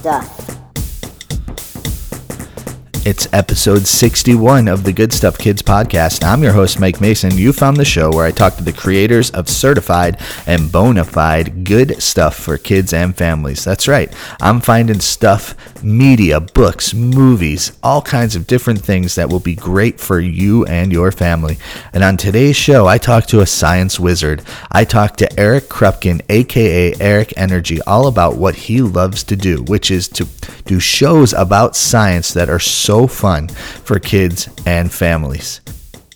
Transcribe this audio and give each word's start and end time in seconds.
stuff. 0.00 0.60
It's 3.06 3.28
episode 3.32 3.86
61 3.86 4.68
of 4.68 4.84
the 4.84 4.92
Good 4.92 5.12
Stuff 5.12 5.38
Kids 5.38 5.62
podcast. 5.62 6.22
I'm 6.22 6.42
your 6.42 6.52
host, 6.52 6.80
Mike 6.80 7.00
Mason. 7.00 7.36
You 7.36 7.52
found 7.52 7.76
the 7.76 7.84
show 7.84 8.10
where 8.10 8.24
I 8.24 8.30
talk 8.30 8.56
to 8.56 8.64
the 8.64 8.72
creators 8.72 9.30
of 9.30 9.48
certified 9.48 10.18
and 10.46 10.70
bona 10.70 11.04
fide 11.04 11.64
good 11.64 12.02
stuff 12.02 12.36
for 12.36 12.56
kids 12.56 12.94
and 12.94 13.16
families. 13.16 13.64
That's 13.64 13.88
right. 13.88 14.14
I'm 14.40 14.60
finding 14.60 15.00
stuff, 15.00 15.54
media, 15.82 16.40
books, 16.40 16.94
movies, 16.94 17.72
all 17.82 18.02
kinds 18.02 18.36
of 18.36 18.46
different 18.46 18.80
things 18.80 19.14
that 19.14 19.28
will 19.28 19.40
be 19.40 19.54
great 19.54 20.00
for 20.00 20.20
you 20.20 20.64
and 20.66 20.92
your 20.92 21.12
family. 21.12 21.58
And 21.92 22.04
on 22.04 22.16
today's 22.16 22.56
show, 22.56 22.86
I 22.86 22.98
talk 22.98 23.26
to 23.26 23.40
a 23.40 23.46
science 23.46 23.98
wizard. 23.98 24.42
I 24.70 24.84
talk 24.84 25.16
to 25.16 25.40
Eric 25.40 25.64
Krupkin, 25.64 26.22
aka 26.28 26.94
Eric 27.00 27.32
Energy, 27.36 27.80
all 27.82 28.06
about 28.06 28.36
what 28.36 28.54
he 28.54 28.80
loves 28.80 29.24
to 29.24 29.36
do, 29.36 29.62
which 29.64 29.90
is 29.90 30.08
to 30.08 30.26
do 30.64 30.80
shows 30.80 31.32
about 31.32 31.76
science 31.76 32.32
that 32.34 32.48
are 32.48 32.60
so 32.60 33.06
fun 33.06 33.48
for 33.48 33.98
kids 33.98 34.48
and 34.66 34.92
families. 34.92 35.60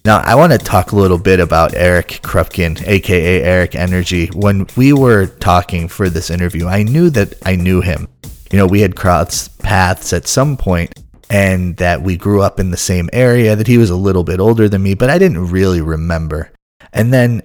Now, 0.06 0.18
I 0.18 0.34
want 0.34 0.52
to 0.52 0.58
talk 0.58 0.92
a 0.92 0.96
little 0.96 1.16
bit 1.16 1.40
about 1.40 1.72
Eric 1.72 2.20
Krupkin, 2.22 2.86
aka 2.86 3.42
Eric 3.42 3.74
Energy. 3.74 4.26
When 4.34 4.66
we 4.76 4.92
were 4.92 5.26
talking 5.26 5.88
for 5.88 6.10
this 6.10 6.28
interview, 6.28 6.66
I 6.66 6.82
knew 6.82 7.08
that 7.08 7.32
I 7.46 7.56
knew 7.56 7.80
him. 7.80 8.06
You 8.54 8.60
know, 8.60 8.66
we 8.68 8.82
had 8.82 8.94
crossed 8.94 9.58
paths 9.58 10.12
at 10.12 10.28
some 10.28 10.56
point 10.56 10.92
and 11.28 11.76
that 11.78 12.02
we 12.02 12.16
grew 12.16 12.40
up 12.40 12.60
in 12.60 12.70
the 12.70 12.76
same 12.76 13.10
area, 13.12 13.56
that 13.56 13.66
he 13.66 13.78
was 13.78 13.90
a 13.90 13.96
little 13.96 14.22
bit 14.22 14.38
older 14.38 14.68
than 14.68 14.80
me, 14.80 14.94
but 14.94 15.10
I 15.10 15.18
didn't 15.18 15.50
really 15.50 15.80
remember. 15.80 16.52
And 16.92 17.12
then 17.12 17.42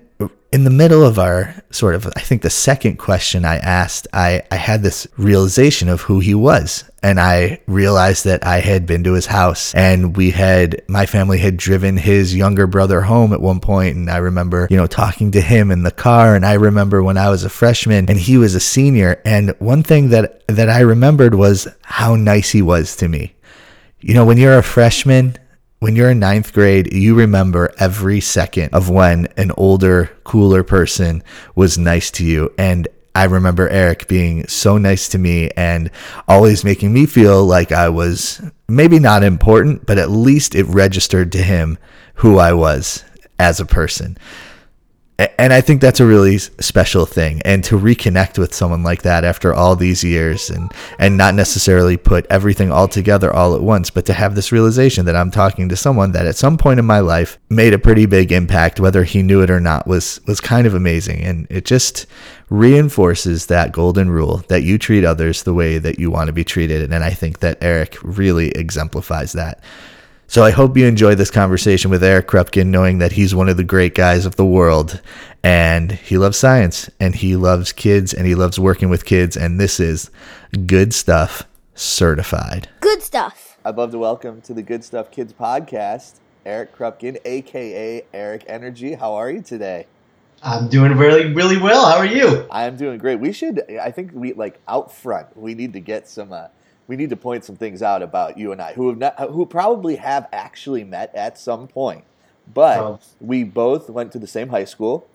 in 0.52 0.64
the 0.64 0.72
middle 0.72 1.06
of 1.06 1.20
our 1.20 1.54
sort 1.70 1.94
of, 1.94 2.08
I 2.16 2.22
think 2.22 2.42
the 2.42 2.50
second 2.50 2.98
question 2.98 3.46
I 3.46 3.58
asked, 3.58 4.08
I, 4.14 4.42
I 4.50 4.56
had 4.56 4.82
this 4.82 5.08
realization 5.16 5.90
of 5.90 6.02
who 6.02 6.20
he 6.20 6.34
was. 6.34 6.84
And 7.04 7.20
I 7.20 7.62
realized 7.68 8.26
that 8.26 8.46
I 8.46 8.60
had 8.60 8.86
been 8.86 9.04
to 9.04 9.14
his 9.14 9.28
house 9.28 9.74
and 9.76 10.18
we 10.18 10.32
had, 10.32 10.82
my 10.88 11.06
family 11.06 11.38
had 11.38 11.56
driven 11.56 11.98
his 11.98 12.36
younger 12.36 12.66
brother 12.66 13.02
home 13.02 13.32
at 13.32 13.42
one 13.42 13.60
point, 13.60 13.96
And 13.96 14.10
I 14.10 14.18
remember, 14.18 14.68
you 14.72 14.78
know, 14.78 14.88
talking 14.88 15.32
to 15.32 15.42
him 15.42 15.70
in 15.72 15.84
the 15.84 15.92
car. 15.92 16.36
And 16.36 16.46
I 16.46 16.54
remember 16.54 17.04
when 17.04 17.18
I 17.18 17.30
was 17.30 17.44
a 17.44 17.50
freshman 17.50 18.10
and 18.10 18.20
he 18.20 18.38
was 18.38 18.56
a 18.56 18.60
senior. 18.60 19.22
And 19.24 19.56
one 19.60 19.84
thing 19.84 20.10
that, 20.10 20.46
that 20.48 20.68
I 20.68 20.80
remembered 20.80 21.36
was 21.36 21.68
how 21.84 22.16
nice 22.16 22.50
he 22.50 22.64
was 22.64 22.96
to 22.98 23.08
me. 23.08 23.36
You 24.02 24.16
know, 24.16 24.26
when 24.26 24.38
you're 24.38 24.58
a 24.58 24.64
freshman, 24.64 25.38
when 25.80 25.96
you're 25.96 26.12
in 26.12 26.20
ninth 26.20 26.54
grade, 26.54 26.94
you 26.94 27.16
remember 27.16 27.74
every 27.80 28.20
second 28.20 28.74
of 28.74 28.90
when 28.90 29.28
an 29.38 29.52
older, 29.58 30.12
cooler 30.24 30.64
person 30.64 31.24
was 31.56 31.78
nice 31.78 32.12
to 32.12 32.26
you. 32.26 32.54
And 32.58 32.88
I 33.16 33.24
remember 33.26 33.68
Eric 33.70 34.08
being 34.08 34.48
so 34.48 34.78
nice 34.78 35.10
to 35.10 35.18
me 35.18 35.50
and 35.52 35.90
always 36.28 36.64
making 36.64 36.94
me 36.94 37.06
feel 37.06 37.46
like 37.46 37.72
I 37.72 37.90
was 37.90 38.42
maybe 38.68 39.00
not 39.00 39.24
important, 39.24 39.86
but 39.86 39.98
at 39.98 40.12
least 40.12 40.54
it 40.54 40.66
registered 40.66 41.32
to 41.32 41.42
him 41.42 41.78
who 42.16 42.38
I 42.38 42.54
was 42.54 43.04
as 43.40 43.60
a 43.60 43.66
person 43.66 44.18
and 45.38 45.52
I 45.52 45.60
think 45.60 45.82
that's 45.82 46.00
a 46.00 46.06
really 46.06 46.38
special 46.38 47.06
thing. 47.06 47.42
And 47.44 47.62
to 47.66 47.78
reconnect 47.78 48.38
with 48.38 48.54
someone 48.54 48.84
like 48.84 49.02
that 49.02 49.26
after 49.26 49.54
all 49.54 49.76
these 49.76 50.02
years 50.02 50.50
and, 50.50 50.72
and 50.98 51.18
not 51.18 51.36
necessarily 51.36 51.98
put 51.98 52.26
everything 52.30 52.72
all 52.72 52.88
together 52.88 53.34
all 53.34 53.54
at 53.54 53.62
once, 53.62 53.90
but 53.90 54.06
to 54.06 54.14
have 54.14 54.36
this 54.36 54.54
realization 54.54 55.06
that 55.06 55.18
I'm 55.18 55.30
talking 55.30 55.68
to 55.70 55.76
someone 55.76 56.14
that 56.14 56.26
at 56.26 56.38
some 56.38 56.58
point 56.58 56.80
in 56.80 56.86
my 56.86 57.02
life 57.02 57.38
made 57.50 57.74
a 57.74 57.80
pretty 57.80 58.06
big 58.06 58.32
impact, 58.32 58.80
whether 58.80 59.04
he 59.04 59.22
knew 59.22 59.42
it 59.42 59.50
or 59.50 59.60
not, 59.60 59.86
was, 59.88 60.22
was 60.26 60.40
kind 60.40 60.66
of 60.66 60.74
amazing. 60.74 61.22
And 61.22 61.48
it 61.50 61.66
just 61.66 62.06
reinforces 62.50 63.48
that 63.48 63.74
golden 63.74 64.10
rule 64.10 64.38
that 64.48 64.64
you 64.64 64.78
treat 64.78 65.04
others 65.04 65.44
the 65.44 65.54
way 65.54 65.80
that 65.80 66.00
you 66.00 66.10
want 66.10 66.28
to 66.28 66.34
be 66.34 66.46
treated. 66.46 66.94
And 66.94 67.04
I 67.04 67.10
think 67.10 67.40
that 67.40 67.58
Eric 67.62 67.98
really 68.04 68.52
exemplifies 68.52 69.34
that. 69.34 69.62
So 70.30 70.44
I 70.44 70.52
hope 70.52 70.78
you 70.78 70.86
enjoy 70.86 71.16
this 71.16 71.32
conversation 71.32 71.90
with 71.90 72.04
Eric 72.04 72.28
Krupkin, 72.28 72.68
knowing 72.68 73.00
that 73.00 73.14
he's 73.14 73.34
one 73.34 73.50
of 73.50 73.58
the 73.58 73.64
great 73.64 73.96
guys 73.96 74.28
of 74.28 74.36
the 74.36 74.46
world 74.46 75.02
and 75.42 75.92
he 75.92 76.20
loves 76.20 76.38
science 76.38 76.88
and 77.00 77.16
he 77.16 77.36
loves 77.36 77.72
kids 77.72 78.14
and 78.14 78.28
he 78.28 78.36
loves 78.36 78.60
working 78.60 78.90
with 78.90 79.06
kids. 79.06 79.36
And 79.36 79.60
this 79.60 79.80
is 79.80 80.12
good 80.68 80.94
stuff 80.94 81.48
certified. 81.74 82.70
Good 82.80 83.02
stuff. 83.02 83.58
I'd 83.66 83.76
love 83.76 83.90
to 83.90 83.98
welcome 83.98 84.40
to 84.42 84.54
the 84.54 84.62
Good 84.62 84.84
Stuff 84.84 85.10
Kids 85.10 85.34
podcast, 85.34 86.20
Eric 86.46 86.78
Krupkin, 86.78 87.18
aka 87.26 88.06
Eric 88.14 88.44
Energy. 88.46 88.94
How 88.94 89.16
are 89.16 89.32
you 89.32 89.42
today? 89.42 89.88
I'm 90.44 90.70
doing 90.70 90.92
really, 90.92 91.34
really 91.34 91.58
well. 91.58 91.90
How 91.90 91.98
are 91.98 92.06
you? 92.06 92.46
I 92.52 92.66
am 92.66 92.78
doing 92.78 93.00
great. 93.00 93.20
We 93.20 93.32
should, 93.32 93.64
I 93.82 93.90
think 93.90 94.12
we 94.14 94.34
like 94.34 94.60
out 94.68 94.92
front, 94.92 95.36
we 95.36 95.56
need 95.56 95.74
to 95.74 95.80
get 95.80 96.08
some 96.08 96.32
uh, 96.32 96.50
we 96.90 96.96
need 96.96 97.12
to 97.12 97.16
point 97.16 97.46
some 97.46 97.56
things 97.56 97.84
out 97.84 98.02
about 98.02 98.40
you 98.40 98.52
and 98.52 98.60
I, 98.60 98.74
who 98.74 98.90
have 98.90 98.98
not, 98.98 99.20
who 99.30 99.46
probably 99.46 99.98
have 99.98 100.28
actually 100.34 100.84
met 100.84 101.14
at 101.14 101.38
some 101.38 101.68
point. 101.68 102.04
But 102.52 102.80
oh. 102.80 103.00
we 103.22 103.44
both 103.44 103.92
went 103.92 104.12
to 104.14 104.20
the 104.20 104.26
same 104.26 104.50
high 104.50 104.66
school. 104.66 105.08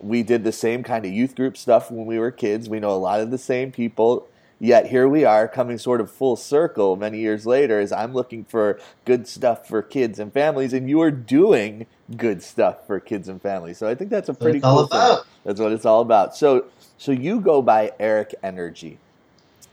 We 0.00 0.24
did 0.24 0.42
the 0.42 0.50
same 0.50 0.82
kind 0.82 1.06
of 1.06 1.12
youth 1.12 1.36
group 1.36 1.56
stuff 1.56 1.92
when 1.92 2.06
we 2.06 2.18
were 2.18 2.32
kids. 2.32 2.68
We 2.68 2.80
know 2.80 2.90
a 2.90 2.98
lot 2.98 3.20
of 3.20 3.30
the 3.30 3.38
same 3.38 3.70
people. 3.70 4.26
Yet 4.58 4.88
here 4.88 5.08
we 5.08 5.24
are 5.24 5.46
coming 5.46 5.78
sort 5.78 6.00
of 6.00 6.10
full 6.10 6.34
circle 6.34 6.96
many 6.96 7.20
years 7.20 7.46
later 7.46 7.78
as 7.78 7.92
I'm 7.92 8.12
looking 8.12 8.44
for 8.44 8.80
good 9.04 9.28
stuff 9.28 9.68
for 9.68 9.82
kids 9.82 10.18
and 10.18 10.32
families, 10.32 10.72
and 10.72 10.90
you 10.90 11.00
are 11.02 11.12
doing 11.12 11.86
good 12.16 12.42
stuff 12.42 12.84
for 12.88 12.98
kids 12.98 13.28
and 13.28 13.40
families. 13.40 13.78
So 13.78 13.86
I 13.86 13.94
think 13.94 14.10
that's 14.10 14.28
a 14.28 14.34
pretty 14.34 14.58
that's 14.58 14.74
cool 14.74 14.86
thing. 14.88 15.18
That's 15.44 15.60
what 15.60 15.70
it's 15.70 15.86
all 15.86 16.00
about. 16.00 16.36
So 16.36 16.64
so 16.98 17.12
you 17.12 17.40
go 17.40 17.62
by 17.62 17.92
Eric 18.00 18.34
Energy. 18.42 18.98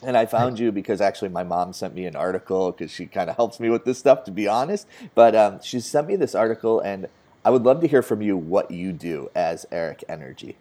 And 0.04 0.16
I 0.16 0.28
found 0.28 0.60
you 0.60 0.72
because 0.72 1.02
actually 1.02 1.30
my 1.30 1.44
mom 1.44 1.74
sent 1.74 1.96
me 1.96 2.06
an 2.06 2.16
article 2.16 2.72
because 2.72 2.92
she 2.92 3.08
kind 3.08 3.30
of 3.30 3.36
helps 3.36 3.60
me 3.60 3.70
with 3.70 3.84
this 3.84 3.98
stuff, 3.98 4.24
to 4.26 4.32
be 4.32 4.48
honest. 4.48 4.88
But 5.16 5.36
um, 5.36 5.60
she 5.64 5.80
sent 5.80 6.08
me 6.08 6.16
this 6.16 6.36
article, 6.36 6.80
and 6.80 7.08
I 7.44 7.50
would 7.50 7.64
love 7.64 7.82
to 7.82 7.88
hear 7.88 8.04
from 8.04 8.22
you 8.22 8.38
what 8.38 8.70
you 8.70 8.92
do 8.92 9.32
as 9.36 9.66
Eric 9.72 10.04
Energy. 10.08 10.58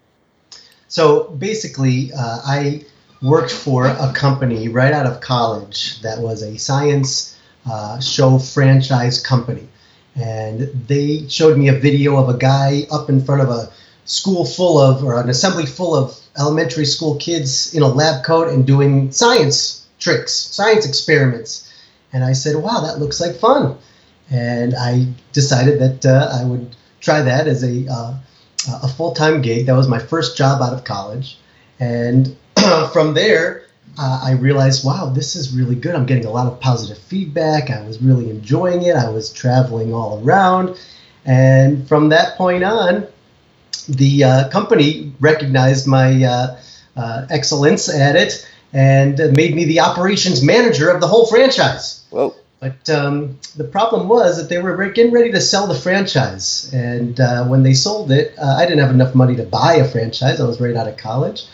So 0.89 1.25
basically, 1.31 2.13
uh, 2.13 2.41
I 2.47 2.85
worked 3.23 3.53
for 3.53 3.87
a 3.87 4.13
company 4.15 4.69
right 4.69 4.93
out 4.93 5.07
of 5.07 5.21
college 5.21 6.01
that 6.03 6.21
was 6.21 6.43
a 6.43 6.57
science 6.57 7.39
uh, 7.71 8.01
show 8.01 8.39
franchise 8.39 9.21
company. 9.21 9.69
And 10.15 10.61
they 10.87 11.29
showed 11.29 11.59
me 11.59 11.69
a 11.69 11.79
video 11.79 12.17
of 12.17 12.35
a 12.35 12.39
guy 12.39 12.87
up 12.91 13.11
in 13.11 13.23
front 13.23 13.43
of 13.43 13.51
a 13.51 13.71
school 14.07 14.45
full 14.45 14.79
of, 14.79 15.05
or 15.05 15.21
an 15.21 15.29
assembly 15.29 15.67
full 15.67 15.95
of 15.95 16.19
elementary 16.39 16.85
school 16.85 17.17
kids 17.17 17.75
in 17.75 17.83
a 17.83 17.89
lab 17.89 18.25
coat 18.25 18.49
and 18.49 18.67
doing 18.67 19.11
science 19.11 19.87
tricks, 19.99 20.33
science 20.33 20.87
experiments. 20.87 21.73
And 22.13 22.25
I 22.25 22.33
said, 22.33 22.57
wow, 22.57 22.81
that 22.81 22.99
looks 22.99 23.21
like 23.21 23.37
fun. 23.37 23.77
And 24.31 24.75
I 24.75 25.07
decided 25.33 25.81
that 25.81 26.07
uh, 26.07 26.31
I 26.33 26.45
would 26.45 26.75
try 27.01 27.23
that 27.23 27.47
as 27.47 27.63
a, 27.63 27.87
uh, 27.91 28.15
a 28.83 28.89
full 28.89 29.13
time 29.13 29.43
gig. 29.43 29.67
That 29.67 29.77
was 29.77 29.89
my 29.89 29.99
first 29.99 30.37
job 30.37 30.63
out 30.63 30.73
of 30.73 30.85
college. 30.85 31.39
And 31.79 32.37
from 32.93 33.15
there, 33.15 33.67
uh, 33.99 34.21
I 34.25 34.33
realized, 34.33 34.85
wow, 34.85 35.07
this 35.07 35.37
is 35.37 35.57
really 35.57 35.75
good. 35.75 35.95
I'm 35.95 36.07
getting 36.07 36.27
a 36.27 36.31
lot 36.31 36.47
of 36.47 36.61
positive 36.61 36.99
feedback. 36.99 37.71
I 37.71 37.83
was 37.83 38.03
really 38.03 38.31
enjoying 38.31 38.83
it. 38.83 38.97
I 38.97 39.09
was 39.09 39.33
traveling 39.33 39.95
all 39.95 40.23
around. 40.23 40.79
And 41.25 41.87
from 41.89 42.11
that 42.11 42.37
point 42.37 42.63
on, 42.63 43.07
the 43.89 44.25
uh, 44.25 44.49
company 44.49 45.13
recognized 45.21 45.87
my 45.87 46.25
uh, 46.25 46.61
uh, 46.97 47.27
excellence 47.31 47.89
at 47.93 48.17
it 48.17 48.49
and 48.73 49.19
made 49.37 49.55
me 49.55 49.65
the 49.65 49.81
operations 49.81 50.43
manager 50.43 50.91
of 50.91 51.01
the 51.01 51.07
whole 51.07 51.27
franchise. 51.27 52.05
Whoa. 52.11 52.35
But 52.59 52.89
um, 52.91 53.39
the 53.55 53.65
problem 53.65 54.09
was 54.09 54.39
that 54.39 54.49
they 54.49 54.59
were 54.59 54.75
getting 54.89 55.13
ready 55.13 55.31
to 55.33 55.41
sell 55.41 55.67
the 55.67 55.75
franchise. 55.75 56.71
And 56.73 57.21
uh, 57.21 57.45
when 57.45 57.63
they 57.63 57.75
sold 57.75 58.11
it, 58.11 58.35
uh, 58.39 58.57
I 58.59 58.65
didn't 58.65 58.81
have 58.81 58.91
enough 58.91 59.15
money 59.15 59.37
to 59.37 59.45
buy 59.45 59.75
a 59.75 59.89
franchise. 59.89 60.41
I 60.41 60.47
was 60.47 60.61
right 60.61 60.75
out 60.75 60.89
of 60.89 60.97
college. 60.97 61.45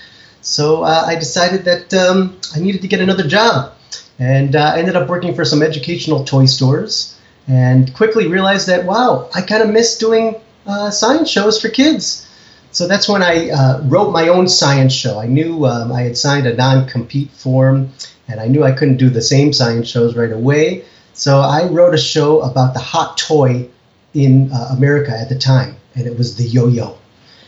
So 0.41 0.83
uh, 0.83 1.05
I 1.07 1.17
decided 1.17 1.65
that 1.65 1.93
um, 1.95 2.39
I 2.55 2.61
needed 2.61 2.83
to 2.83 2.89
get 2.89 3.01
another 3.01 3.27
job. 3.27 3.73
And 4.19 4.55
I 4.55 4.79
ended 4.79 4.95
up 4.95 5.09
working 5.09 5.35
for 5.35 5.45
some 5.45 5.63
educational 5.63 6.25
toy 6.25 6.47
stores 6.47 7.19
and 7.49 7.93
quickly 7.95 8.29
realized 8.29 8.69
that, 8.69 8.85
wow, 8.85 9.29
I 9.35 9.43
kind 9.43 9.63
of 9.63 9.71
miss 9.71 9.99
doing 9.99 10.37
uh, 10.67 10.91
science 10.91 11.29
shows 11.29 11.61
for 11.61 11.69
kids. 11.69 12.29
So 12.71 12.89
that's 12.89 13.09
when 13.09 13.23
I 13.23 13.51
uh, 13.51 13.83
wrote 13.85 14.13
my 14.13 14.29
own 14.29 14.49
science 14.49 14.95
show. 14.95 15.21
I 15.21 15.27
knew 15.27 15.67
um, 15.67 15.93
I 15.93 16.03
had 16.03 16.17
signed 16.17 16.47
a 16.47 16.55
non 16.55 16.89
compete 16.89 17.31
form 17.31 17.93
and 18.29 18.41
I 18.41 18.49
knew 18.49 18.65
I 18.65 18.73
couldn't 18.73 18.97
do 18.97 19.11
the 19.11 19.21
same 19.21 19.53
science 19.53 19.89
shows 19.89 20.17
right 20.17 20.33
away. 20.33 20.85
So 21.13 21.41
I 21.41 21.67
wrote 21.67 21.95
a 21.95 21.99
show 21.99 22.41
about 22.41 22.73
the 22.73 22.81
hot 22.81 23.19
toy 23.19 23.69
in 24.15 24.51
uh, 24.53 24.69
America 24.77 25.13
at 25.13 25.29
the 25.29 25.39
time, 25.39 25.77
and 25.95 26.07
it 26.07 26.17
was 26.17 26.37
the 26.37 26.45
yo 26.45 26.69
yo. 26.69 26.99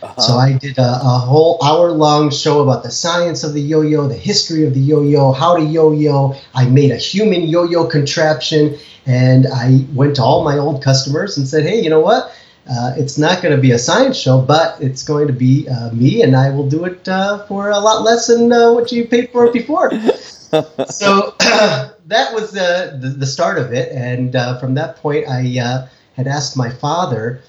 Uh-huh. 0.03 0.21
So 0.21 0.33
I 0.35 0.53
did 0.53 0.77
a, 0.77 0.99
a 1.01 1.19
whole 1.19 1.57
hour 1.63 1.91
long 1.91 2.29
show 2.29 2.61
about 2.61 2.83
the 2.83 2.91
science 2.91 3.43
of 3.43 3.53
the 3.53 3.61
yo 3.61 3.81
yo, 3.81 4.07
the 4.07 4.15
history 4.15 4.65
of 4.65 4.73
the 4.75 4.79
yo 4.79 5.01
yo, 5.01 5.31
how 5.31 5.57
to 5.57 5.63
yo 5.63 5.91
yo. 5.91 6.35
I 6.53 6.67
made 6.67 6.91
a 6.91 6.97
human 6.97 7.43
yo 7.43 7.63
yo 7.63 7.87
contraption, 7.87 8.77
and 9.07 9.47
I 9.47 9.85
went 9.93 10.17
to 10.17 10.23
all 10.23 10.43
my 10.43 10.57
old 10.57 10.83
customers 10.83 11.37
and 11.37 11.47
said, 11.47 11.63
hey, 11.63 11.81
you 11.81 11.89
know 11.89 12.01
what? 12.01 12.31
Uh, 12.69 12.93
it's 12.97 13.17
not 13.17 13.43
going 13.43 13.55
to 13.55 13.61
be 13.61 13.71
a 13.71 13.79
science 13.79 14.17
show, 14.17 14.41
but 14.41 14.81
it's 14.81 15.03
going 15.03 15.27
to 15.27 15.33
be 15.33 15.69
uh, 15.69 15.91
me, 15.91 16.23
and 16.23 16.35
I 16.35 16.49
will 16.49 16.67
do 16.67 16.85
it 16.85 17.07
uh, 17.07 17.45
for 17.45 17.69
a 17.69 17.79
lot 17.79 18.01
less 18.01 18.27
than 18.27 18.51
uh, 18.51 18.73
what 18.73 18.91
you 18.91 19.05
paid 19.05 19.31
for 19.31 19.45
it 19.45 19.53
before. 19.53 19.91
so 20.89 21.35
that 21.39 22.33
was 22.33 22.51
the, 22.51 22.97
the, 22.99 23.09
the 23.09 23.25
start 23.25 23.59
of 23.59 23.71
it, 23.71 23.91
and 23.91 24.35
uh, 24.35 24.57
from 24.59 24.73
that 24.75 24.97
point, 24.97 25.27
I 25.29 25.59
uh, 25.59 25.87
had 26.15 26.27
asked 26.27 26.57
my 26.57 26.71
father, 26.71 27.41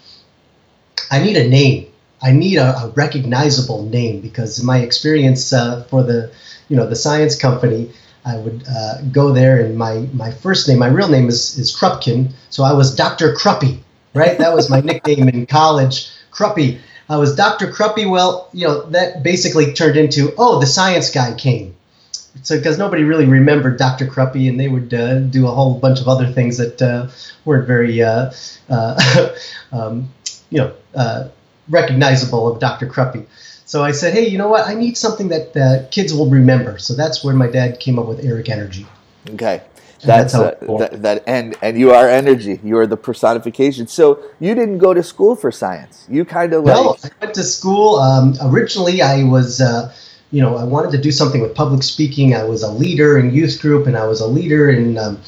"I 1.10 1.22
need 1.22 1.36
a 1.38 1.48
name. 1.48 1.86
I 2.20 2.32
need 2.32 2.58
a, 2.58 2.76
a 2.76 2.92
recognizable 2.94 3.84
name 3.84 4.20
because 4.20 4.62
my 4.62 4.78
experience 4.78 5.50
uh, 5.52 5.84
for 5.84 6.02
the 6.02 6.30
you 6.68 6.76
know 6.76 6.86
the 6.86 6.96
science 6.96 7.36
company." 7.36 7.90
I 8.26 8.38
would 8.38 8.64
uh, 8.68 9.02
go 9.12 9.30
there, 9.30 9.64
and 9.64 9.78
my, 9.78 10.08
my 10.12 10.32
first 10.32 10.66
name, 10.66 10.80
my 10.80 10.88
real 10.88 11.08
name 11.08 11.28
is, 11.28 11.56
is 11.60 11.72
Krupkin, 11.72 12.32
so 12.50 12.64
I 12.64 12.72
was 12.72 12.92
Dr. 12.92 13.32
Kruppy, 13.32 13.78
right? 14.16 14.38
That 14.38 14.54
was 14.54 14.70
my 14.70 14.80
nickname 14.80 15.28
in 15.28 15.46
college, 15.46 16.10
Kruppy. 16.32 16.80
I 17.08 17.18
was 17.18 17.36
Dr. 17.36 17.68
Kruppy. 17.68 18.10
Well, 18.10 18.48
you 18.52 18.66
know, 18.66 18.82
that 18.90 19.22
basically 19.22 19.72
turned 19.72 19.96
into, 19.96 20.32
oh, 20.38 20.58
the 20.58 20.66
science 20.66 21.10
guy 21.10 21.34
came. 21.34 21.76
So, 22.42 22.56
because 22.56 22.78
nobody 22.78 23.04
really 23.04 23.26
remembered 23.26 23.78
Dr. 23.78 24.06
Kruppy, 24.06 24.48
and 24.48 24.58
they 24.58 24.68
would 24.68 24.92
uh, 24.92 25.20
do 25.20 25.46
a 25.46 25.50
whole 25.50 25.78
bunch 25.78 26.00
of 26.00 26.08
other 26.08 26.26
things 26.26 26.58
that 26.58 26.82
uh, 26.82 27.08
weren't 27.44 27.66
very, 27.66 28.02
uh, 28.02 28.32
uh, 28.68 29.34
um, 29.72 30.12
you 30.50 30.58
know, 30.58 30.74
uh, 30.94 31.28
recognizable 31.68 32.48
of 32.48 32.60
Dr. 32.60 32.86
Kruppy. 32.86 33.26
So 33.64 33.82
I 33.82 33.92
said, 33.92 34.14
hey, 34.14 34.28
you 34.28 34.38
know 34.38 34.48
what? 34.48 34.66
I 34.66 34.74
need 34.74 34.96
something 34.96 35.28
that 35.28 35.56
uh, 35.56 35.88
kids 35.90 36.14
will 36.14 36.30
remember. 36.30 36.78
So 36.78 36.94
that's 36.94 37.24
where 37.24 37.34
my 37.34 37.48
dad 37.48 37.80
came 37.80 37.98
up 37.98 38.06
with 38.06 38.24
Eric 38.24 38.48
Energy. 38.48 38.86
Okay. 39.30 39.62
That's, 40.04 40.32
that's 40.32 40.62
uh, 40.62 40.76
that, 40.78 41.02
that, 41.02 41.24
and 41.26 41.56
and 41.62 41.78
you 41.78 41.92
are 41.92 42.08
energy. 42.08 42.60
You 42.62 42.76
are 42.78 42.86
the 42.86 42.96
personification. 42.96 43.86
So 43.86 44.22
you 44.40 44.54
didn't 44.54 44.78
go 44.78 44.92
to 44.94 45.02
school 45.02 45.36
for 45.36 45.50
science. 45.50 46.06
You 46.10 46.24
kind 46.24 46.52
of 46.52 46.64
like. 46.64 46.74
No, 46.74 46.96
I 47.02 47.24
went 47.24 47.34
to 47.34 47.42
school. 47.42 47.96
Um, 47.96 48.34
originally, 48.42 49.02
I 49.02 49.24
was, 49.24 49.60
uh, 49.60 49.94
you 50.30 50.42
know, 50.42 50.56
I 50.56 50.64
wanted 50.64 50.92
to 50.92 50.98
do 50.98 51.10
something 51.10 51.40
with 51.40 51.54
public 51.54 51.82
speaking. 51.82 52.34
I 52.34 52.44
was 52.44 52.62
a 52.62 52.70
leader 52.70 53.18
in 53.18 53.32
youth 53.32 53.60
group, 53.60 53.86
and 53.86 53.96
I 53.96 54.06
was 54.06 54.20
a 54.20 54.26
leader 54.26 54.70
in, 54.70 54.98
um, 54.98 55.20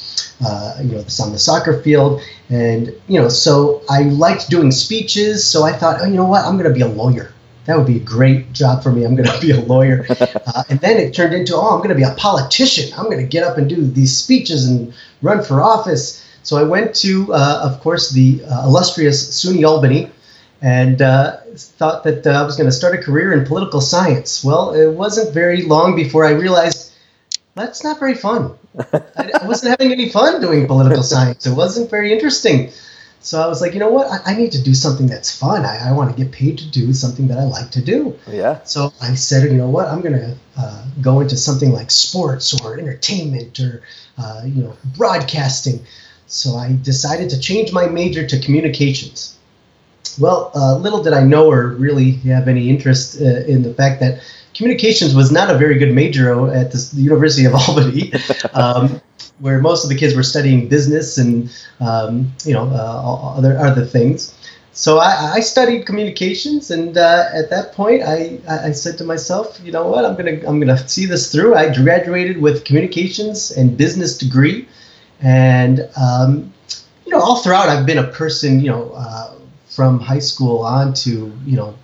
uh, 0.44 0.74
you 0.82 0.92
know, 0.92 1.02
this 1.02 1.20
on 1.20 1.32
the 1.32 1.38
soccer 1.38 1.82
field. 1.82 2.20
And 2.50 2.92
you 3.08 3.20
know, 3.20 3.28
so 3.28 3.82
I 3.88 4.02
liked 4.02 4.50
doing 4.50 4.70
speeches. 4.70 5.46
So 5.46 5.64
I 5.64 5.72
thought, 5.72 6.00
oh, 6.02 6.06
you 6.06 6.16
know 6.16 6.26
what? 6.26 6.44
I'm 6.44 6.58
going 6.58 6.68
to 6.68 6.74
be 6.74 6.82
a 6.82 6.88
lawyer 6.88 7.32
that 7.68 7.76
would 7.76 7.86
be 7.86 7.98
a 7.98 8.00
great 8.00 8.50
job 8.54 8.82
for 8.82 8.90
me. 8.90 9.04
I'm 9.04 9.14
going 9.14 9.28
to 9.28 9.40
be 9.40 9.50
a 9.52 9.60
lawyer. 9.60 10.06
Uh, 10.48 10.64
and 10.70 10.80
then 10.80 10.96
it 10.96 11.14
turned 11.14 11.34
into, 11.34 11.54
oh, 11.54 11.74
I'm 11.74 11.78
going 11.78 11.90
to 11.90 11.94
be 11.94 12.02
a 12.02 12.14
politician. 12.14 12.90
I'm 12.96 13.04
going 13.04 13.18
to 13.18 13.26
get 13.26 13.44
up 13.44 13.58
and 13.58 13.68
do 13.68 13.86
these 13.86 14.16
speeches 14.16 14.66
and 14.66 14.94
run 15.20 15.44
for 15.44 15.62
office. 15.62 16.24
So 16.42 16.56
I 16.56 16.62
went 16.62 16.94
to, 16.96 17.32
uh, 17.34 17.60
of 17.64 17.80
course, 17.80 18.10
the 18.10 18.42
uh, 18.44 18.64
illustrious 18.64 19.44
SUNY 19.44 19.68
Albany 19.68 20.10
and 20.62 21.02
uh, 21.02 21.36
thought 21.54 22.04
that 22.04 22.26
uh, 22.26 22.30
I 22.30 22.42
was 22.44 22.56
going 22.56 22.68
to 22.68 22.72
start 22.72 22.94
a 22.94 23.02
career 23.02 23.34
in 23.34 23.44
political 23.44 23.82
science. 23.82 24.42
Well, 24.42 24.72
it 24.72 24.90
wasn't 24.90 25.34
very 25.34 25.62
long 25.62 25.94
before 25.94 26.24
I 26.24 26.30
realized 26.30 26.94
that's 27.54 27.84
not 27.84 27.98
very 27.98 28.14
fun. 28.14 28.56
I, 28.92 29.30
I 29.42 29.46
wasn't 29.46 29.78
having 29.78 29.92
any 29.92 30.08
fun 30.08 30.40
doing 30.40 30.66
political 30.66 31.02
science. 31.02 31.46
It 31.46 31.54
wasn't 31.54 31.90
very 31.90 32.12
interesting. 32.12 32.70
So 33.20 33.40
I 33.40 33.46
was 33.46 33.60
like, 33.60 33.74
you 33.74 33.80
know 33.80 33.90
what? 33.90 34.06
I, 34.06 34.32
I 34.32 34.36
need 34.36 34.52
to 34.52 34.62
do 34.62 34.74
something 34.74 35.06
that's 35.06 35.36
fun. 35.36 35.64
I, 35.64 35.88
I 35.88 35.92
want 35.92 36.14
to 36.14 36.22
get 36.22 36.32
paid 36.32 36.58
to 36.58 36.70
do 36.70 36.92
something 36.92 37.28
that 37.28 37.38
I 37.38 37.44
like 37.44 37.70
to 37.72 37.82
do. 37.82 38.18
Yeah. 38.28 38.62
So 38.64 38.92
I 39.00 39.14
said, 39.14 39.50
you 39.50 39.58
know 39.58 39.68
what? 39.68 39.88
I'm 39.88 40.00
going 40.00 40.14
to 40.14 40.36
uh, 40.56 40.84
go 41.00 41.20
into 41.20 41.36
something 41.36 41.72
like 41.72 41.90
sports 41.90 42.58
or 42.62 42.78
entertainment 42.78 43.58
or, 43.60 43.82
uh, 44.16 44.42
you 44.44 44.62
know, 44.62 44.76
broadcasting. 44.96 45.84
So 46.26 46.56
I 46.56 46.78
decided 46.82 47.30
to 47.30 47.40
change 47.40 47.72
my 47.72 47.86
major 47.86 48.26
to 48.26 48.38
communications. 48.38 49.36
Well, 50.18 50.50
uh, 50.54 50.76
little 50.76 51.02
did 51.02 51.12
I 51.12 51.22
know 51.22 51.50
or 51.50 51.68
really 51.68 52.12
have 52.12 52.48
any 52.48 52.68
interest 52.68 53.20
uh, 53.20 53.24
in 53.24 53.62
the 53.62 53.74
fact 53.74 54.00
that 54.00 54.22
communications 54.54 55.14
was 55.14 55.30
not 55.30 55.50
a 55.54 55.58
very 55.58 55.78
good 55.78 55.94
major 55.94 56.52
at 56.52 56.72
the 56.72 56.90
University 56.94 57.44
of 57.44 57.54
Albany. 57.68 58.12
Um, 58.52 59.00
where 59.40 59.60
most 59.60 59.84
of 59.84 59.90
the 59.90 59.96
kids 59.96 60.14
were 60.14 60.22
studying 60.22 60.68
business 60.68 61.18
and 61.18 61.50
um, 61.80 62.32
you 62.44 62.52
know 62.52 62.64
uh, 62.64 63.34
other 63.36 63.58
other 63.58 63.84
things. 63.84 64.34
So 64.72 64.98
I, 64.98 65.32
I 65.34 65.40
studied 65.40 65.86
communications, 65.86 66.70
and 66.70 66.96
uh, 66.96 67.24
at 67.34 67.50
that 67.50 67.72
point, 67.72 68.02
I, 68.02 68.38
I 68.48 68.70
said 68.70 68.96
to 68.98 69.04
myself, 69.04 69.60
you 69.64 69.72
know 69.72 69.88
what, 69.88 70.04
I'm 70.04 70.14
gonna 70.16 70.40
I'm 70.46 70.60
gonna 70.60 70.88
see 70.88 71.04
this 71.04 71.32
through. 71.32 71.56
I 71.56 71.74
graduated 71.74 72.40
with 72.40 72.64
communications 72.64 73.50
and 73.50 73.76
business 73.76 74.16
degree, 74.16 74.68
and 75.20 75.88
um, 75.96 76.52
you 77.04 77.12
know 77.12 77.20
all 77.20 77.42
throughout 77.42 77.68
I've 77.68 77.86
been 77.86 77.98
a 77.98 78.06
person, 78.06 78.60
you 78.60 78.70
know, 78.70 78.92
uh, 78.94 79.34
from 79.68 79.98
high 79.98 80.20
school 80.20 80.60
on 80.60 80.94
to 80.94 81.32
you 81.44 81.56
know 81.56 81.74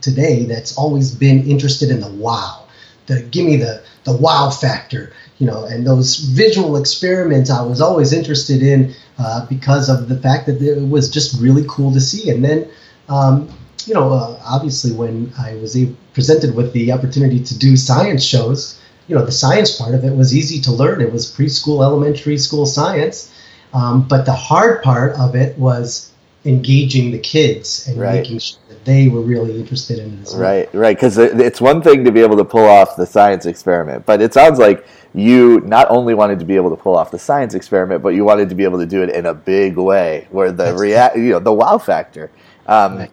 today 0.00 0.44
that's 0.44 0.76
always 0.78 1.14
been 1.14 1.44
interested 1.44 1.90
in 1.90 2.00
the 2.00 2.10
wow. 2.10 2.66
The 3.06 3.22
give 3.22 3.46
me 3.46 3.56
the 3.56 3.82
the 4.04 4.16
wow 4.16 4.50
factor 4.50 5.12
you 5.38 5.46
know, 5.46 5.64
and 5.64 5.86
those 5.86 6.16
visual 6.16 6.76
experiments 6.76 7.50
I 7.50 7.62
was 7.62 7.80
always 7.80 8.12
interested 8.12 8.62
in 8.62 8.94
uh, 9.18 9.46
because 9.46 9.88
of 9.88 10.08
the 10.08 10.16
fact 10.16 10.46
that 10.46 10.60
it 10.60 10.88
was 10.88 11.08
just 11.08 11.40
really 11.40 11.64
cool 11.68 11.92
to 11.92 12.00
see. 12.00 12.30
And 12.30 12.44
then, 12.44 12.68
um, 13.08 13.48
you 13.86 13.94
know, 13.94 14.12
uh, 14.12 14.40
obviously 14.44 14.92
when 14.92 15.32
I 15.38 15.54
was 15.56 15.76
presented 16.12 16.54
with 16.54 16.72
the 16.72 16.92
opportunity 16.92 17.42
to 17.42 17.58
do 17.58 17.76
science 17.76 18.24
shows, 18.24 18.80
you 19.06 19.14
know, 19.14 19.24
the 19.24 19.32
science 19.32 19.76
part 19.76 19.94
of 19.94 20.04
it 20.04 20.14
was 20.14 20.36
easy 20.36 20.60
to 20.62 20.72
learn. 20.72 21.00
It 21.00 21.12
was 21.12 21.32
preschool, 21.32 21.82
elementary 21.82 22.36
school 22.36 22.66
science. 22.66 23.32
Um, 23.72 24.06
but 24.08 24.24
the 24.24 24.32
hard 24.32 24.82
part 24.82 25.12
of 25.16 25.34
it 25.34 25.56
was 25.58 26.10
engaging 26.44 27.12
the 27.12 27.18
kids 27.18 27.86
and 27.86 27.98
right. 27.98 28.22
making 28.22 28.38
sure 28.38 28.58
that 28.78 28.84
they 28.84 29.08
were 29.08 29.20
really 29.20 29.58
interested 29.58 29.98
in 29.98 30.22
it. 30.22 30.30
Right, 30.34 30.72
right. 30.74 30.96
Because 30.96 31.18
it's 31.18 31.60
one 31.60 31.82
thing 31.82 32.04
to 32.04 32.12
be 32.12 32.20
able 32.20 32.36
to 32.36 32.44
pull 32.44 32.64
off 32.64 32.96
the 32.96 33.06
science 33.06 33.46
experiment, 33.46 34.06
but 34.06 34.20
it 34.20 34.32
sounds 34.32 34.58
like 34.58 34.86
you 35.14 35.60
not 35.60 35.90
only 35.90 36.14
wanted 36.14 36.38
to 36.38 36.44
be 36.44 36.56
able 36.56 36.70
to 36.70 36.76
pull 36.76 36.96
off 36.96 37.10
the 37.10 37.18
science 37.18 37.54
experiment, 37.54 38.02
but 38.02 38.10
you 38.10 38.24
wanted 38.24 38.48
to 38.48 38.54
be 38.54 38.64
able 38.64 38.78
to 38.78 38.86
do 38.86 39.02
it 39.02 39.10
in 39.10 39.26
a 39.26 39.34
big 39.34 39.76
way, 39.76 40.28
where 40.30 40.52
the 40.52 40.74
react, 40.74 41.16
you 41.16 41.30
know, 41.30 41.38
the 41.38 41.52
wow 41.52 41.78
factor. 41.78 42.30
Um, 42.66 42.98
right. 42.98 43.10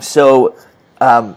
So, 0.00 0.56
um, 1.00 1.36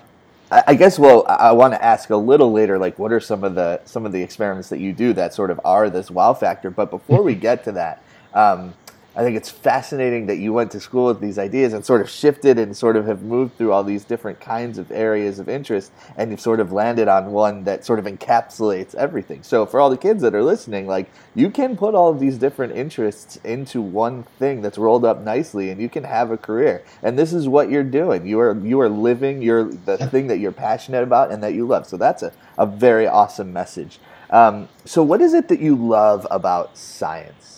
I, 0.51 0.63
I 0.67 0.75
guess. 0.75 0.99
Well, 0.99 1.25
I, 1.27 1.35
I 1.35 1.51
want 1.51 1.73
to 1.73 1.83
ask 1.83 2.09
a 2.09 2.17
little 2.17 2.51
later, 2.51 2.77
like, 2.77 2.99
what 2.99 3.11
are 3.11 3.19
some 3.19 3.43
of 3.43 3.55
the 3.55 3.81
some 3.85 4.05
of 4.05 4.11
the 4.11 4.21
experiments 4.21 4.69
that 4.69 4.79
you 4.79 4.93
do 4.93 5.13
that 5.13 5.33
sort 5.33 5.51
of 5.51 5.59
are 5.63 5.89
this 5.89 6.11
wow 6.11 6.33
factor? 6.33 6.69
But 6.69 6.91
before 6.91 7.21
we 7.23 7.35
get 7.35 7.63
to 7.65 7.71
that. 7.73 8.03
Um, 8.33 8.73
I 9.17 9.23
think 9.23 9.35
it's 9.35 9.49
fascinating 9.49 10.27
that 10.27 10.37
you 10.37 10.53
went 10.53 10.69
to 10.73 10.79
school 10.79 11.07
with 11.07 11.19
these 11.19 11.39
ideas 11.39 11.73
and 11.73 11.83
sort 11.83 12.01
of 12.01 12.09
shifted 12.09 12.59
and 12.59 12.77
sort 12.77 12.95
of 12.95 13.07
have 13.07 13.23
moved 13.23 13.57
through 13.57 13.71
all 13.71 13.83
these 13.83 14.05
different 14.05 14.39
kinds 14.39 14.77
of 14.77 14.91
areas 14.91 15.39
of 15.39 15.49
interest 15.49 15.91
and 16.17 16.29
you've 16.29 16.39
sort 16.39 16.59
of 16.59 16.71
landed 16.71 17.07
on 17.07 17.31
one 17.31 17.63
that 17.63 17.83
sort 17.83 17.97
of 17.97 18.05
encapsulates 18.05 18.93
everything. 18.93 19.41
So 19.41 19.65
for 19.65 19.79
all 19.79 19.89
the 19.89 19.97
kids 19.97 20.21
that 20.21 20.35
are 20.35 20.43
listening, 20.43 20.85
like 20.85 21.09
you 21.33 21.49
can 21.49 21.75
put 21.75 21.95
all 21.95 22.09
of 22.09 22.19
these 22.19 22.37
different 22.37 22.75
interests 22.75 23.37
into 23.37 23.81
one 23.81 24.21
thing 24.37 24.61
that's 24.61 24.77
rolled 24.77 25.03
up 25.03 25.21
nicely 25.21 25.71
and 25.71 25.81
you 25.81 25.89
can 25.89 26.03
have 26.03 26.29
a 26.29 26.37
career. 26.37 26.83
And 27.01 27.17
this 27.17 27.33
is 27.33 27.47
what 27.47 27.71
you're 27.71 27.83
doing. 27.83 28.27
You 28.27 28.39
are 28.39 28.55
you 28.55 28.79
are 28.81 28.89
living 28.89 29.41
your 29.41 29.63
the 29.63 29.97
thing 29.97 30.27
that 30.27 30.37
you're 30.37 30.51
passionate 30.51 31.01
about 31.01 31.31
and 31.31 31.41
that 31.41 31.55
you 31.55 31.65
love. 31.65 31.87
So 31.87 31.97
that's 31.97 32.21
a, 32.21 32.31
a 32.59 32.67
very 32.67 33.07
awesome 33.07 33.51
message. 33.51 33.97
Um, 34.29 34.69
so 34.85 35.01
what 35.01 35.21
is 35.21 35.33
it 35.33 35.47
that 35.47 35.59
you 35.59 35.75
love 35.75 36.27
about 36.29 36.77
science? 36.77 37.56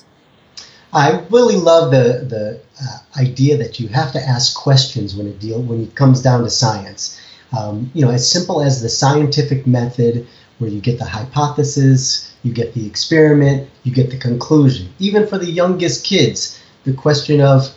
I 0.94 1.22
really 1.30 1.56
love 1.56 1.92
the 1.92 2.26
the 2.28 2.62
uh, 2.82 3.20
idea 3.20 3.58
that 3.58 3.80
you 3.80 3.88
have 3.90 4.12
to 4.14 4.20
ask 4.20 4.56
questions 4.56 5.16
when 5.16 5.28
it 5.28 5.40
deal 5.40 5.62
when 5.62 5.84
it 5.84 5.96
comes 5.96 6.22
down 6.22 6.44
to 6.44 6.50
science. 6.50 7.20
Um, 7.58 7.92
you 7.94 8.06
know, 8.06 8.12
as 8.12 8.30
simple 8.30 8.62
as 8.62 8.82
the 8.82 8.90
scientific 8.90 9.66
method, 9.66 10.28
where 10.60 10.70
you 10.70 10.80
get 10.80 11.00
the 11.00 11.06
hypothesis, 11.06 12.32
you 12.44 12.54
get 12.54 12.74
the 12.74 12.86
experiment, 12.86 13.70
you 13.84 13.92
get 13.92 14.12
the 14.12 14.18
conclusion. 14.18 14.90
Even 15.00 15.26
for 15.26 15.38
the 15.38 15.50
youngest 15.50 16.06
kids, 16.06 16.60
the 16.84 16.94
question 16.94 17.42
of 17.42 17.74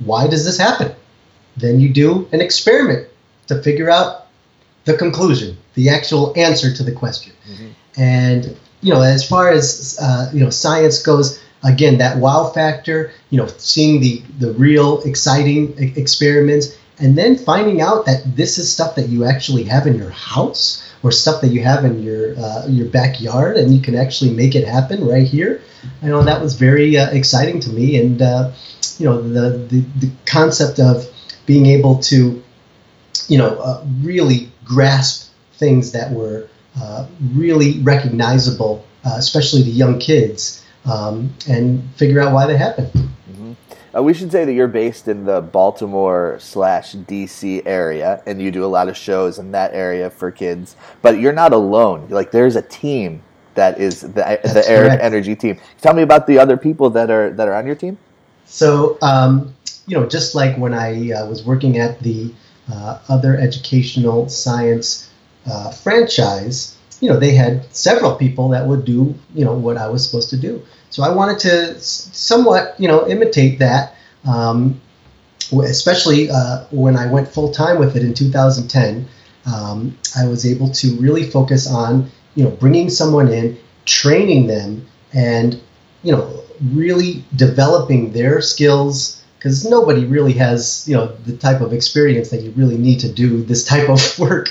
why 0.00 0.26
does 0.26 0.44
this 0.44 0.58
happen? 0.58 0.94
Then 1.56 1.80
you 1.80 1.92
do 1.92 2.28
an 2.32 2.40
experiment 2.40 3.08
to 3.48 3.62
figure 3.62 3.90
out 3.90 4.28
the 4.84 4.96
conclusion, 4.96 5.56
the 5.74 5.88
actual 5.88 6.32
answer 6.36 6.72
to 6.74 6.82
the 6.82 6.92
question. 6.92 7.32
Mm-hmm. 7.50 7.68
And 8.00 8.56
you 8.82 8.94
know, 8.94 9.02
as 9.02 9.26
far 9.26 9.50
as 9.50 9.98
uh, 10.00 10.30
you 10.32 10.40
know, 10.42 10.50
science 10.50 11.02
goes 11.02 11.40
again 11.62 11.98
that 11.98 12.16
wow 12.18 12.50
factor 12.54 13.12
you 13.30 13.38
know 13.38 13.46
seeing 13.58 14.00
the 14.00 14.22
the 14.38 14.52
real 14.54 15.02
exciting 15.02 15.74
experiments 15.96 16.76
and 17.00 17.16
then 17.16 17.36
finding 17.36 17.80
out 17.80 18.04
that 18.04 18.22
this 18.36 18.58
is 18.58 18.70
stuff 18.70 18.94
that 18.94 19.08
you 19.08 19.24
actually 19.24 19.64
have 19.64 19.86
in 19.86 19.96
your 19.96 20.10
house 20.10 20.86
or 21.02 21.10
stuff 21.10 21.40
that 21.40 21.48
you 21.48 21.62
have 21.62 21.84
in 21.84 22.02
your 22.02 22.38
uh, 22.38 22.66
your 22.68 22.88
backyard 22.88 23.56
and 23.56 23.74
you 23.74 23.80
can 23.80 23.94
actually 23.94 24.32
make 24.32 24.54
it 24.54 24.66
happen 24.66 25.06
right 25.06 25.26
here. 25.26 25.62
I 26.02 26.06
know 26.06 26.22
that 26.22 26.40
was 26.42 26.54
very 26.54 26.98
uh, 26.98 27.10
exciting 27.10 27.58
to 27.60 27.70
me 27.70 27.98
and 27.98 28.20
uh, 28.20 28.52
you 28.98 29.06
know 29.06 29.20
the, 29.20 29.56
the 29.58 29.80
the 29.98 30.10
concept 30.26 30.78
of 30.78 31.06
being 31.46 31.66
able 31.66 31.98
to 32.00 32.42
you 33.28 33.38
know 33.38 33.58
uh, 33.58 33.84
really 34.02 34.52
grasp 34.64 35.32
things 35.54 35.92
that 35.92 36.12
were 36.12 36.48
uh, 36.80 37.06
really 37.34 37.80
recognizable 37.80 38.84
uh, 39.04 39.14
especially 39.16 39.62
the 39.62 39.70
young 39.70 39.98
kids 39.98 40.64
um, 40.84 41.32
and 41.48 41.82
figure 41.96 42.20
out 42.20 42.32
why 42.32 42.46
they 42.46 42.56
happen. 42.56 42.86
Mm-hmm. 42.86 43.52
Uh, 43.94 44.02
we 44.02 44.14
should 44.14 44.30
say 44.30 44.44
that 44.44 44.52
you're 44.52 44.68
based 44.68 45.08
in 45.08 45.24
the 45.24 45.40
Baltimore 45.40 46.36
slash 46.40 46.94
DC 46.94 47.62
area, 47.66 48.22
and 48.26 48.40
you 48.40 48.50
do 48.50 48.64
a 48.64 48.68
lot 48.68 48.88
of 48.88 48.96
shows 48.96 49.38
in 49.38 49.52
that 49.52 49.74
area 49.74 50.10
for 50.10 50.30
kids. 50.30 50.76
But 51.02 51.18
you're 51.18 51.32
not 51.32 51.52
alone. 51.52 52.08
Like 52.08 52.30
there's 52.30 52.56
a 52.56 52.62
team 52.62 53.22
that 53.54 53.80
is 53.80 54.02
the, 54.02 54.40
the 54.42 54.64
Eric 54.66 54.88
correct. 54.88 55.02
Energy 55.02 55.36
team. 55.36 55.58
Tell 55.80 55.94
me 55.94 56.02
about 56.02 56.26
the 56.26 56.38
other 56.38 56.56
people 56.56 56.90
that 56.90 57.10
are 57.10 57.30
that 57.30 57.48
are 57.48 57.54
on 57.54 57.66
your 57.66 57.74
team. 57.74 57.98
So, 58.46 58.98
um, 59.02 59.54
you 59.86 59.98
know, 59.98 60.06
just 60.06 60.34
like 60.34 60.56
when 60.56 60.74
I 60.74 61.12
uh, 61.12 61.26
was 61.26 61.44
working 61.44 61.78
at 61.78 62.00
the 62.00 62.32
uh, 62.72 62.98
other 63.08 63.36
educational 63.36 64.28
science 64.28 65.10
uh, 65.46 65.70
franchise, 65.70 66.76
you 67.00 67.08
know, 67.08 67.18
they 67.18 67.34
had 67.34 67.64
several 67.74 68.14
people 68.14 68.50
that 68.50 68.66
would 68.66 68.84
do, 68.84 69.14
you 69.34 69.44
know, 69.44 69.54
what 69.54 69.76
I 69.76 69.88
was 69.88 70.04
supposed 70.04 70.30
to 70.30 70.36
do. 70.36 70.62
So 70.90 71.02
I 71.02 71.10
wanted 71.10 71.38
to 71.40 71.80
somewhat, 71.80 72.74
you 72.78 72.88
know, 72.88 73.08
imitate 73.08 73.58
that, 73.58 73.94
um, 74.26 74.80
especially 75.52 76.30
uh, 76.30 76.64
when 76.70 76.96
I 76.96 77.10
went 77.10 77.28
full 77.28 77.50
time 77.52 77.78
with 77.78 77.96
it 77.96 78.02
in 78.02 78.12
2010. 78.14 79.08
Um, 79.46 79.96
I 80.16 80.26
was 80.26 80.44
able 80.44 80.70
to 80.70 80.96
really 80.96 81.24
focus 81.30 81.66
on, 81.66 82.10
you 82.34 82.44
know, 82.44 82.50
bringing 82.50 82.90
someone 82.90 83.28
in, 83.28 83.58
training 83.86 84.46
them, 84.46 84.86
and, 85.14 85.60
you 86.02 86.12
know, 86.12 86.42
really 86.72 87.24
developing 87.36 88.12
their 88.12 88.42
skills 88.42 89.22
because 89.38 89.64
nobody 89.64 90.04
really 90.04 90.34
has 90.34 90.86
you 90.86 90.94
know 90.94 91.06
the 91.24 91.34
type 91.34 91.62
of 91.62 91.72
experience 91.72 92.28
that 92.28 92.42
you 92.42 92.50
really 92.50 92.76
need 92.76 93.00
to 93.00 93.10
do 93.10 93.42
this 93.42 93.64
type 93.64 93.88
of 93.88 94.18
work 94.18 94.50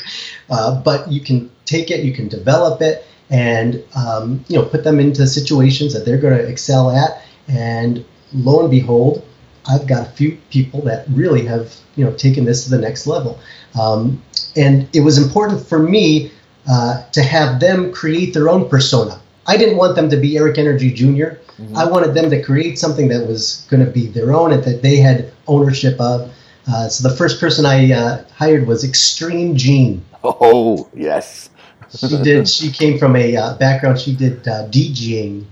uh, 0.50 0.82
but 0.82 1.12
you 1.12 1.22
can 1.22 1.52
take 1.70 1.92
it 1.92 2.04
you 2.04 2.14
can 2.14 2.28
develop 2.28 2.82
it 2.82 3.06
and 3.30 3.84
um, 3.96 4.44
you 4.48 4.58
know 4.58 4.66
put 4.66 4.84
them 4.84 5.00
into 5.00 5.28
situations 5.28 5.94
that 5.94 6.06
they're 6.06 6.18
going 6.18 6.38
to 6.38 6.48
excel 6.48 6.90
at 6.92 7.22
and 7.48 8.04
lo 8.34 8.62
and 8.62 8.72
behold 8.72 9.26
i've 9.70 9.88
got 9.88 10.08
a 10.08 10.12
few 10.12 10.38
people 10.50 10.82
that 10.82 11.06
really 11.10 11.46
have 11.46 11.76
you 11.96 12.04
know 12.04 12.14
taken 12.16 12.46
this 12.46 12.64
to 12.64 12.70
the 12.70 12.78
next 12.78 13.08
level 13.08 13.40
um, 13.80 14.22
and 14.56 14.88
it 14.94 15.02
was 15.02 15.18
important 15.18 15.66
for 15.66 15.80
me 15.80 16.32
uh, 16.70 17.04
to 17.12 17.22
have 17.22 17.60
them 17.60 17.92
create 17.92 18.34
their 18.34 18.50
own 18.50 18.68
persona 18.70 19.22
i 19.48 19.56
didn't 19.58 19.78
want 19.78 19.96
them 19.96 20.10
to 20.10 20.18
be 20.18 20.38
eric 20.38 20.58
energy 20.58 20.92
junior 20.92 21.40
Mm-hmm. 21.60 21.76
I 21.76 21.86
wanted 21.86 22.14
them 22.14 22.30
to 22.30 22.42
create 22.42 22.80
something 22.80 23.10
that 23.10 23.28
was 23.28 23.68
going 23.70 23.84
to 23.86 23.92
be 23.92 24.08
their 24.08 24.34
own 24.34 24.54
and 24.54 24.64
that 24.64 24.82
they 24.82 24.98
had 24.98 25.32
ownership 25.48 26.00
of. 26.00 26.32
Uh, 26.68 26.88
so 26.88 27.08
the 27.08 27.16
first 27.16 27.40
person 27.40 27.66
I 27.66 27.92
uh, 27.92 28.24
hired 28.36 28.66
was 28.68 28.84
Extreme 28.84 29.58
Gene. 29.58 30.06
Oh 30.24 30.90
yes. 30.94 31.50
She 31.96 32.22
did. 32.22 32.48
She 32.48 32.72
came 32.72 32.98
from 32.98 33.16
a 33.16 33.36
uh, 33.36 33.58
background. 33.58 34.00
She 34.00 34.16
did 34.16 34.48
uh, 34.48 34.68
DJing 34.68 35.46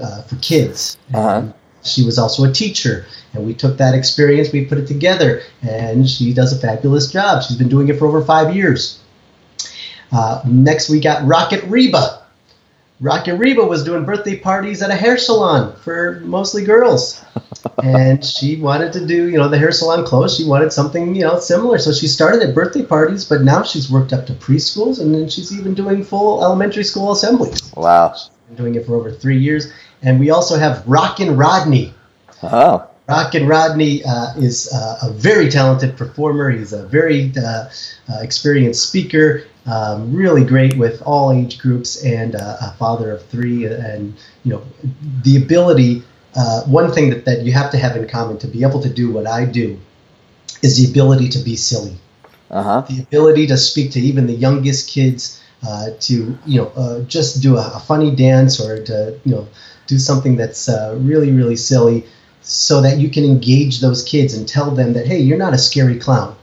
uh, 0.00 0.22
for 0.22 0.36
kids. 0.36 0.98
Uh-huh. 1.12 1.52
She 1.82 2.04
was 2.04 2.18
also 2.18 2.44
a 2.44 2.52
teacher, 2.52 3.04
and 3.34 3.44
we 3.46 3.52
took 3.52 3.76
that 3.76 3.94
experience, 3.94 4.50
we 4.52 4.64
put 4.64 4.78
it 4.78 4.86
together, 4.86 5.42
and 5.62 6.08
she 6.08 6.32
does 6.32 6.52
a 6.52 6.58
fabulous 6.58 7.12
job. 7.12 7.42
She's 7.42 7.58
been 7.58 7.68
doing 7.68 7.88
it 7.88 7.98
for 7.98 8.06
over 8.06 8.24
five 8.24 8.56
years. 8.56 9.00
Uh, 10.10 10.40
next, 10.46 10.88
we 10.88 10.98
got 10.98 11.26
Rocket 11.26 11.62
Reba. 11.64 12.23
Rocky 13.00 13.32
Reba 13.32 13.64
was 13.64 13.82
doing 13.82 14.04
birthday 14.04 14.38
parties 14.38 14.80
at 14.80 14.90
a 14.90 14.94
hair 14.94 15.18
salon 15.18 15.74
for 15.76 16.20
mostly 16.20 16.64
girls. 16.64 17.22
and 17.82 18.24
she 18.24 18.56
wanted 18.56 18.92
to 18.92 19.04
do, 19.04 19.28
you 19.28 19.36
know, 19.36 19.48
the 19.48 19.58
hair 19.58 19.72
salon 19.72 20.04
closed. 20.06 20.36
She 20.38 20.46
wanted 20.46 20.72
something, 20.72 21.14
you 21.14 21.22
know, 21.22 21.40
similar. 21.40 21.78
So 21.78 21.92
she 21.92 22.06
started 22.06 22.42
at 22.42 22.54
birthday 22.54 22.84
parties, 22.84 23.24
but 23.24 23.42
now 23.42 23.62
she's 23.64 23.90
worked 23.90 24.12
up 24.12 24.26
to 24.26 24.32
preschools 24.34 25.00
and 25.00 25.12
then 25.12 25.28
she's 25.28 25.56
even 25.56 25.74
doing 25.74 26.04
full 26.04 26.42
elementary 26.44 26.84
school 26.84 27.10
assemblies. 27.10 27.72
Wow. 27.74 28.14
She's 28.14 28.30
been 28.46 28.56
doing 28.56 28.74
it 28.76 28.86
for 28.86 28.94
over 28.94 29.10
three 29.10 29.38
years. 29.38 29.72
And 30.02 30.20
we 30.20 30.30
also 30.30 30.56
have 30.56 30.86
Rockin' 30.86 31.36
Rodney. 31.36 31.92
Oh. 32.42 32.88
Rockin' 33.08 33.48
Rodney 33.48 34.04
uh, 34.04 34.34
is 34.36 34.72
uh, 34.72 34.98
a 35.02 35.10
very 35.10 35.50
talented 35.50 35.96
performer. 35.96 36.50
He's 36.50 36.72
a 36.72 36.86
very 36.86 37.32
uh, 37.36 37.68
uh 38.08 38.20
experienced 38.20 38.88
speaker 38.88 39.44
um, 39.66 40.14
really 40.14 40.44
great 40.44 40.76
with 40.76 41.02
all 41.02 41.32
age 41.32 41.58
groups 41.58 42.04
and 42.04 42.34
uh, 42.34 42.56
a 42.60 42.72
father 42.72 43.12
of 43.12 43.24
three 43.26 43.64
and 43.66 44.14
you 44.44 44.52
know 44.52 44.62
the 45.22 45.36
ability 45.36 46.02
uh, 46.36 46.62
one 46.64 46.92
thing 46.92 47.10
that, 47.10 47.24
that 47.24 47.42
you 47.42 47.52
have 47.52 47.70
to 47.70 47.78
have 47.78 47.96
in 47.96 48.06
common 48.06 48.36
to 48.38 48.46
be 48.46 48.62
able 48.62 48.80
to 48.80 48.88
do 48.88 49.10
what 49.10 49.26
i 49.26 49.44
do 49.44 49.78
is 50.62 50.76
the 50.76 50.90
ability 50.90 51.28
to 51.28 51.38
be 51.38 51.56
silly 51.56 51.96
uh-huh. 52.50 52.82
the 52.88 53.02
ability 53.02 53.46
to 53.46 53.56
speak 53.56 53.90
to 53.90 54.00
even 54.00 54.26
the 54.26 54.34
youngest 54.34 54.88
kids 54.88 55.42
uh, 55.66 55.90
to 55.98 56.36
you 56.44 56.60
know 56.60 56.68
uh, 56.76 57.00
just 57.02 57.42
do 57.42 57.56
a, 57.56 57.72
a, 57.74 57.80
funny 57.80 58.14
dance 58.14 58.60
or 58.60 58.82
to 58.82 59.18
you 59.24 59.34
know 59.34 59.48
do 59.86 59.98
something 59.98 60.36
that's 60.36 60.68
uh, 60.68 60.94
really 61.00 61.30
really 61.30 61.56
silly 61.56 62.04
so 62.42 62.82
that 62.82 62.98
you 62.98 63.08
can 63.08 63.24
engage 63.24 63.80
those 63.80 64.02
kids 64.02 64.34
and 64.34 64.46
tell 64.46 64.70
them 64.70 64.92
that 64.92 65.06
hey 65.06 65.18
you're 65.18 65.38
not 65.38 65.54
a 65.54 65.58
scary 65.58 65.98
clown 65.98 66.36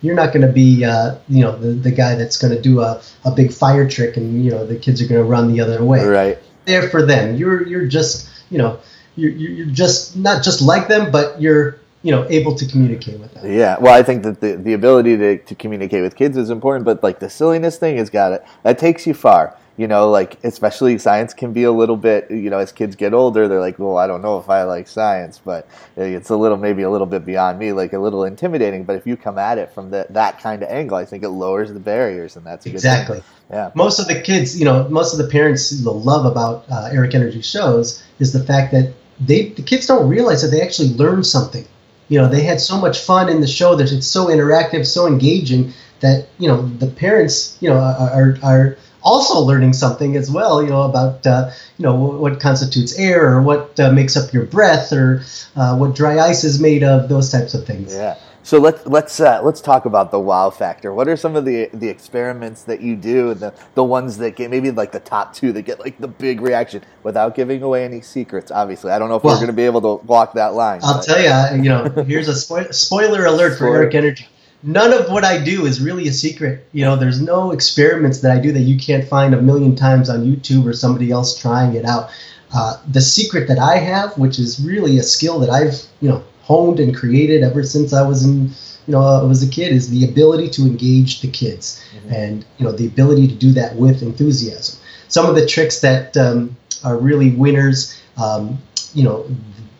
you're 0.00 0.14
not 0.14 0.32
going 0.32 0.46
to 0.46 0.52
be 0.52 0.84
uh, 0.84 1.16
you 1.28 1.42
know 1.42 1.56
the, 1.56 1.68
the 1.68 1.90
guy 1.90 2.14
that's 2.14 2.36
going 2.36 2.54
to 2.54 2.60
do 2.60 2.80
a, 2.80 3.02
a 3.24 3.30
big 3.30 3.52
fire 3.52 3.88
trick 3.88 4.16
and 4.16 4.44
you 4.44 4.50
know 4.50 4.66
the 4.66 4.76
kids 4.76 5.02
are 5.02 5.08
going 5.08 5.20
to 5.20 5.28
run 5.28 5.52
the 5.52 5.60
other 5.60 5.84
way. 5.84 6.04
Right. 6.04 6.38
There 6.64 6.88
for 6.88 7.04
them. 7.04 7.36
You're 7.36 7.66
you're 7.66 7.86
just 7.86 8.28
you 8.50 8.58
know 8.58 8.80
you're, 9.16 9.30
you're 9.30 9.66
just 9.66 10.16
not 10.16 10.44
just 10.44 10.62
like 10.62 10.88
them 10.88 11.10
but 11.10 11.40
you're 11.40 11.80
you 12.02 12.12
know 12.12 12.26
able 12.30 12.54
to 12.54 12.66
communicate 12.66 13.18
with 13.18 13.34
them. 13.34 13.50
Yeah. 13.52 13.78
Well 13.78 13.94
i 13.94 14.02
think 14.02 14.22
that 14.22 14.40
the, 14.40 14.56
the 14.56 14.72
ability 14.72 15.16
to, 15.16 15.38
to 15.38 15.54
communicate 15.54 16.02
with 16.02 16.16
kids 16.16 16.36
is 16.36 16.50
important 16.50 16.84
but 16.84 17.02
like 17.02 17.18
the 17.18 17.30
silliness 17.30 17.78
thing 17.78 17.96
has 17.96 18.10
got 18.10 18.32
it 18.32 18.44
that 18.62 18.78
takes 18.78 19.06
you 19.06 19.14
far 19.14 19.56
you 19.78 19.86
know, 19.86 20.10
like 20.10 20.42
especially 20.42 20.98
science 20.98 21.32
can 21.32 21.52
be 21.52 21.62
a 21.62 21.70
little 21.70 21.96
bit, 21.96 22.28
you 22.32 22.50
know, 22.50 22.58
as 22.58 22.72
kids 22.72 22.96
get 22.96 23.14
older, 23.14 23.46
they're 23.46 23.60
like, 23.60 23.78
well, 23.78 23.96
I 23.96 24.08
don't 24.08 24.20
know 24.20 24.36
if 24.36 24.50
I 24.50 24.64
like 24.64 24.88
science, 24.88 25.40
but 25.42 25.68
it's 25.96 26.30
a 26.30 26.36
little, 26.36 26.56
maybe 26.56 26.82
a 26.82 26.90
little 26.90 27.06
bit 27.06 27.24
beyond 27.24 27.60
me, 27.60 27.72
like 27.72 27.92
a 27.92 27.98
little 27.98 28.24
intimidating. 28.24 28.82
But 28.82 28.96
if 28.96 29.06
you 29.06 29.16
come 29.16 29.38
at 29.38 29.56
it 29.56 29.70
from 29.70 29.90
the, 29.90 30.04
that 30.10 30.40
kind 30.40 30.64
of 30.64 30.68
angle, 30.68 30.96
I 30.96 31.04
think 31.04 31.22
it 31.22 31.28
lowers 31.28 31.72
the 31.72 31.78
barriers, 31.78 32.34
and 32.36 32.44
that's 32.44 32.66
exactly. 32.66 33.22
Yeah. 33.50 33.70
Most 33.74 34.00
of 34.00 34.08
the 34.08 34.20
kids, 34.20 34.58
you 34.58 34.64
know, 34.64 34.88
most 34.88 35.12
of 35.12 35.24
the 35.24 35.30
parents, 35.30 35.70
the 35.70 35.92
love 35.92 36.26
about 36.26 36.64
uh, 36.70 36.90
Eric 36.92 37.14
Energy 37.14 37.40
shows 37.40 38.02
is 38.18 38.32
the 38.32 38.42
fact 38.42 38.72
that 38.72 38.92
they, 39.20 39.50
the 39.50 39.62
kids 39.62 39.86
don't 39.86 40.08
realize 40.08 40.42
that 40.42 40.48
they 40.48 40.60
actually 40.60 40.88
learn 40.94 41.22
something. 41.22 41.64
You 42.08 42.18
know, 42.18 42.28
they 42.28 42.42
had 42.42 42.60
so 42.60 42.80
much 42.80 42.98
fun 42.98 43.28
in 43.28 43.40
the 43.40 43.46
show 43.46 43.76
that 43.76 43.92
it's 43.92 44.08
so 44.08 44.26
interactive, 44.26 44.86
so 44.86 45.06
engaging 45.06 45.72
that 46.00 46.28
you 46.38 46.48
know 46.48 46.62
the 46.62 46.86
parents, 46.86 47.56
you 47.60 47.68
know, 47.68 47.76
are 47.76 48.38
are 48.42 48.76
also 49.02 49.40
learning 49.40 49.72
something 49.72 50.16
as 50.16 50.30
well, 50.30 50.62
you 50.62 50.70
know, 50.70 50.82
about 50.82 51.26
uh, 51.26 51.50
you 51.76 51.84
know 51.84 51.94
what 51.94 52.40
constitutes 52.40 52.98
air 52.98 53.34
or 53.34 53.42
what 53.42 53.78
uh, 53.80 53.92
makes 53.92 54.16
up 54.16 54.32
your 54.32 54.44
breath 54.44 54.92
or 54.92 55.22
uh, 55.56 55.76
what 55.76 55.94
dry 55.94 56.18
ice 56.18 56.44
is 56.44 56.60
made 56.60 56.82
of, 56.82 57.08
those 57.08 57.30
types 57.30 57.54
of 57.54 57.66
things. 57.66 57.94
Yeah. 57.94 58.18
So 58.42 58.58
let's 58.58 58.86
let's 58.86 59.20
uh, 59.20 59.42
let's 59.42 59.60
talk 59.60 59.84
about 59.84 60.10
the 60.10 60.18
wow 60.18 60.48
factor. 60.50 60.92
What 60.94 61.06
are 61.06 61.16
some 61.16 61.36
of 61.36 61.44
the 61.44 61.68
the 61.74 61.88
experiments 61.88 62.62
that 62.62 62.80
you 62.80 62.96
do, 62.96 63.34
the 63.34 63.52
the 63.74 63.84
ones 63.84 64.16
that 64.18 64.36
get 64.36 64.50
maybe 64.50 64.70
like 64.70 64.92
the 64.92 65.00
top 65.00 65.34
two 65.34 65.52
that 65.52 65.62
get 65.62 65.80
like 65.80 65.98
the 65.98 66.08
big 66.08 66.40
reaction 66.40 66.82
without 67.02 67.34
giving 67.34 67.62
away 67.62 67.84
any 67.84 68.00
secrets? 68.00 68.50
Obviously, 68.50 68.90
I 68.90 68.98
don't 68.98 69.10
know 69.10 69.16
if 69.16 69.24
well, 69.24 69.34
we're 69.34 69.40
going 69.40 69.48
to 69.48 69.52
be 69.52 69.64
able 69.64 69.82
to 69.82 70.06
walk 70.06 70.32
that 70.34 70.54
line. 70.54 70.80
I'll 70.82 70.94
but. 70.94 71.04
tell 71.04 71.20
you, 71.20 71.62
you 71.62 71.68
know, 71.68 71.84
here's 72.06 72.28
a 72.28 72.32
spo- 72.32 72.72
spoiler 72.72 73.26
alert 73.26 73.58
for 73.58 73.66
Eric 73.66 73.94
Energy 73.94 74.26
none 74.62 74.92
of 74.92 75.10
what 75.10 75.24
I 75.24 75.42
do 75.42 75.66
is 75.66 75.80
really 75.80 76.08
a 76.08 76.12
secret. 76.12 76.66
You 76.72 76.84
know, 76.84 76.96
there's 76.96 77.20
no 77.20 77.52
experiments 77.52 78.20
that 78.20 78.30
I 78.30 78.40
do 78.40 78.52
that 78.52 78.60
you 78.60 78.78
can't 78.78 79.06
find 79.06 79.34
a 79.34 79.42
million 79.42 79.76
times 79.76 80.10
on 80.10 80.24
YouTube 80.24 80.66
or 80.66 80.72
somebody 80.72 81.10
else 81.10 81.38
trying 81.38 81.74
it 81.74 81.84
out. 81.84 82.10
Uh, 82.54 82.78
the 82.90 83.00
secret 83.00 83.46
that 83.48 83.58
I 83.58 83.76
have, 83.76 84.16
which 84.16 84.38
is 84.38 84.60
really 84.60 84.98
a 84.98 85.02
skill 85.02 85.38
that 85.40 85.50
I've 85.50 85.82
you 86.00 86.08
know 86.08 86.24
honed 86.42 86.80
and 86.80 86.96
created 86.96 87.42
ever 87.42 87.62
since 87.62 87.92
I 87.92 88.06
was 88.06 88.24
in 88.24 88.48
you 88.86 88.92
know 88.92 89.02
I 89.02 89.22
was 89.22 89.42
a 89.42 89.50
kid, 89.50 89.72
is 89.72 89.90
the 89.90 90.04
ability 90.04 90.48
to 90.50 90.62
engage 90.62 91.20
the 91.20 91.28
kids, 91.28 91.82
mm-hmm. 91.94 92.14
and 92.14 92.44
you 92.56 92.64
know 92.64 92.72
the 92.72 92.86
ability 92.86 93.28
to 93.28 93.34
do 93.34 93.52
that 93.52 93.76
with 93.76 94.02
enthusiasm. 94.02 94.80
Some 95.08 95.26
of 95.26 95.34
the 95.36 95.46
tricks 95.46 95.80
that 95.80 96.16
um, 96.16 96.56
are 96.84 96.96
really 96.96 97.30
winners, 97.30 98.00
um, 98.16 98.58
you 98.94 99.04
know, 99.04 99.26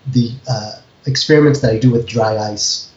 the 0.09 0.33
uh, 0.49 0.73
experiments 1.07 1.61
that 1.61 1.73
I 1.73 1.79
do 1.79 1.91
with 1.91 2.07
dry 2.07 2.37
ice 2.37 2.88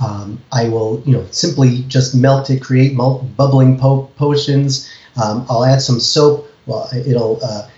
um, 0.00 0.40
I 0.52 0.68
will, 0.68 1.02
you 1.04 1.12
know, 1.12 1.26
simply 1.30 1.82
just 1.88 2.14
melt 2.14 2.50
it, 2.50 2.62
create 2.62 2.96
bubbling 2.96 3.78
po- 3.78 4.10
potions. 4.16 4.90
Um, 5.22 5.46
I'll 5.48 5.64
add 5.64 5.82
some 5.82 6.00
soap. 6.00 6.50
Well, 6.66 6.88
it'll 6.94 7.38
uh, 7.44 7.68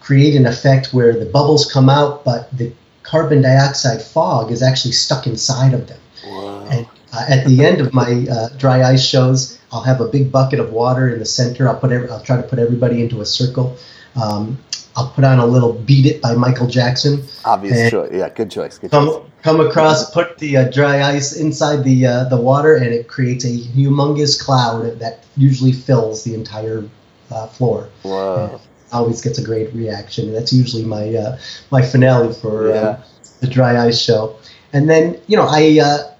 create 0.00 0.34
an 0.34 0.46
effect 0.46 0.92
where 0.92 1.18
the 1.18 1.26
bubbles 1.26 1.70
come 1.70 1.88
out, 1.88 2.24
but 2.24 2.56
the 2.56 2.72
carbon 3.02 3.42
dioxide 3.42 4.02
fog 4.02 4.50
is 4.50 4.62
actually 4.62 4.92
stuck 4.92 5.26
inside 5.26 5.74
of 5.74 5.86
them. 5.86 6.00
Wow. 6.26 6.66
And 6.70 6.86
uh, 7.12 7.24
at 7.28 7.46
the 7.46 7.64
end 7.64 7.80
of 7.80 7.92
my 7.92 8.26
uh, 8.30 8.48
dry 8.56 8.82
ice 8.82 9.04
shows, 9.04 9.58
I'll 9.70 9.82
have 9.82 10.00
a 10.00 10.08
big 10.08 10.32
bucket 10.32 10.60
of 10.60 10.72
water 10.72 11.12
in 11.12 11.18
the 11.18 11.24
center. 11.24 11.68
I'll 11.68 11.78
put 11.78 11.92
every, 11.92 12.08
I'll 12.08 12.22
try 12.22 12.36
to 12.36 12.42
put 12.42 12.58
everybody 12.58 13.02
into 13.02 13.20
a 13.20 13.26
circle. 13.26 13.76
Um, 14.16 14.58
I'll 14.96 15.08
put 15.10 15.24
on 15.24 15.38
a 15.38 15.46
little 15.46 15.72
"Beat 15.72 16.06
It" 16.06 16.20
by 16.20 16.34
Michael 16.34 16.66
Jackson. 16.66 17.24
Obvious 17.44 17.90
choice, 17.90 18.10
yeah, 18.12 18.28
good 18.28 18.50
choice. 18.50 18.78
Good 18.78 18.90
come, 18.90 19.06
choice. 19.08 19.22
come 19.42 19.60
across, 19.60 20.10
put 20.10 20.38
the 20.38 20.58
uh, 20.58 20.70
dry 20.70 21.02
ice 21.02 21.36
inside 21.36 21.84
the 21.84 22.06
uh, 22.06 22.24
the 22.24 22.36
water, 22.36 22.76
and 22.76 22.86
it 22.86 23.08
creates 23.08 23.44
a 23.44 23.48
humongous 23.48 24.38
cloud 24.38 24.98
that 24.98 25.24
usually 25.36 25.72
fills 25.72 26.24
the 26.24 26.34
entire 26.34 26.84
uh, 27.30 27.46
floor. 27.46 27.88
Wow! 28.04 28.60
always 28.92 29.22
gets 29.22 29.38
a 29.38 29.42
great 29.42 29.72
reaction. 29.74 30.32
That's 30.32 30.52
usually 30.52 30.84
my 30.84 31.14
uh, 31.14 31.38
my 31.70 31.82
finale 31.82 32.32
for 32.34 32.70
uh, 32.70 32.74
yeah. 32.74 33.02
the 33.40 33.46
dry 33.46 33.86
ice 33.86 34.00
show. 34.00 34.36
And 34.72 34.88
then 34.88 35.20
you 35.26 35.36
know 35.36 35.46
I 35.48 35.80
uh, 35.82 36.12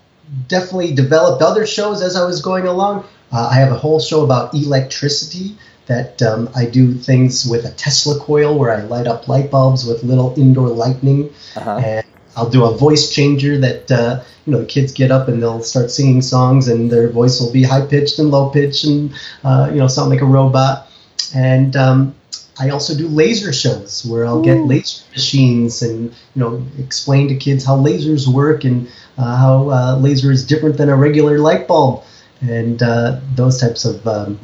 definitely 0.49 0.95
developed 0.95 1.43
other 1.43 1.67
shows 1.67 2.03
as 2.03 2.17
I 2.17 2.25
was 2.25 2.41
going 2.41 2.67
along. 2.67 3.05
I 3.35 3.55
have 3.55 3.73
a 3.73 3.79
whole 3.79 3.99
show 3.99 4.25
about 4.25 4.53
electricity 4.53 5.57
that 5.87 6.23
um, 6.23 6.49
I 6.55 6.67
do 6.67 6.95
things 6.95 7.47
with 7.47 7.65
a 7.65 7.73
Tesla 7.73 8.19
coil 8.21 8.59
where 8.59 8.73
I 8.73 8.83
light 8.83 9.07
up 9.07 9.29
light 9.29 9.51
bulbs 9.51 9.85
with 9.85 10.03
little 10.03 10.35
indoor 10.37 10.69
lightning, 10.69 11.31
uh-huh. 11.57 11.79
and 11.85 12.07
I'll 12.37 12.49
do 12.49 12.65
a 12.65 12.77
voice 12.77 13.11
changer 13.11 13.59
that 13.59 13.91
uh, 13.91 14.23
you 14.47 14.53
know 14.53 14.61
the 14.61 14.67
kids 14.67 14.93
get 14.93 15.11
up 15.11 15.29
and 15.29 15.43
they'll 15.43 15.63
start 15.63 15.91
singing 15.91 16.23
songs 16.23 16.69
and 16.69 16.91
their 16.91 17.11
voice 17.11 17.41
will 17.41 17.53
be 17.53 17.63
high 17.63 17.87
pitched 17.87 18.19
and 18.19 18.31
low 18.31 18.51
pitched 18.51 18.85
and 18.85 19.13
uh, 19.45 19.69
you 19.71 19.79
know 19.79 19.89
sound 19.89 20.11
like 20.11 20.21
a 20.21 20.27
robot. 20.27 20.89
And 21.35 21.77
um, 21.77 22.15
I 22.59 22.71
also 22.71 22.95
do 22.95 23.09
laser 23.09 23.53
shows 23.53 24.05
where 24.05 24.27
I'll 24.27 24.41
Ooh. 24.41 24.45
get 24.45 24.59
laser 24.59 25.05
machines 25.11 25.83
and 25.83 26.11
you 26.35 26.41
know 26.41 26.65
explain 26.79 27.29
to 27.29 27.37
kids 27.37 27.65
how 27.65 27.77
lasers 27.77 28.33
work 28.33 28.65
and 28.65 28.89
uh, 29.19 29.37
how 29.37 29.71
uh, 29.71 29.97
laser 29.97 30.31
is 30.31 30.47
different 30.47 30.77
than 30.77 30.89
a 30.89 30.97
regular 30.97 31.39
light 31.39 31.67
bulb 31.67 32.05
and 32.41 32.83
uh, 32.83 33.21
those 33.35 33.61
types 33.61 33.85
of 33.85 34.07
um, 34.07 34.39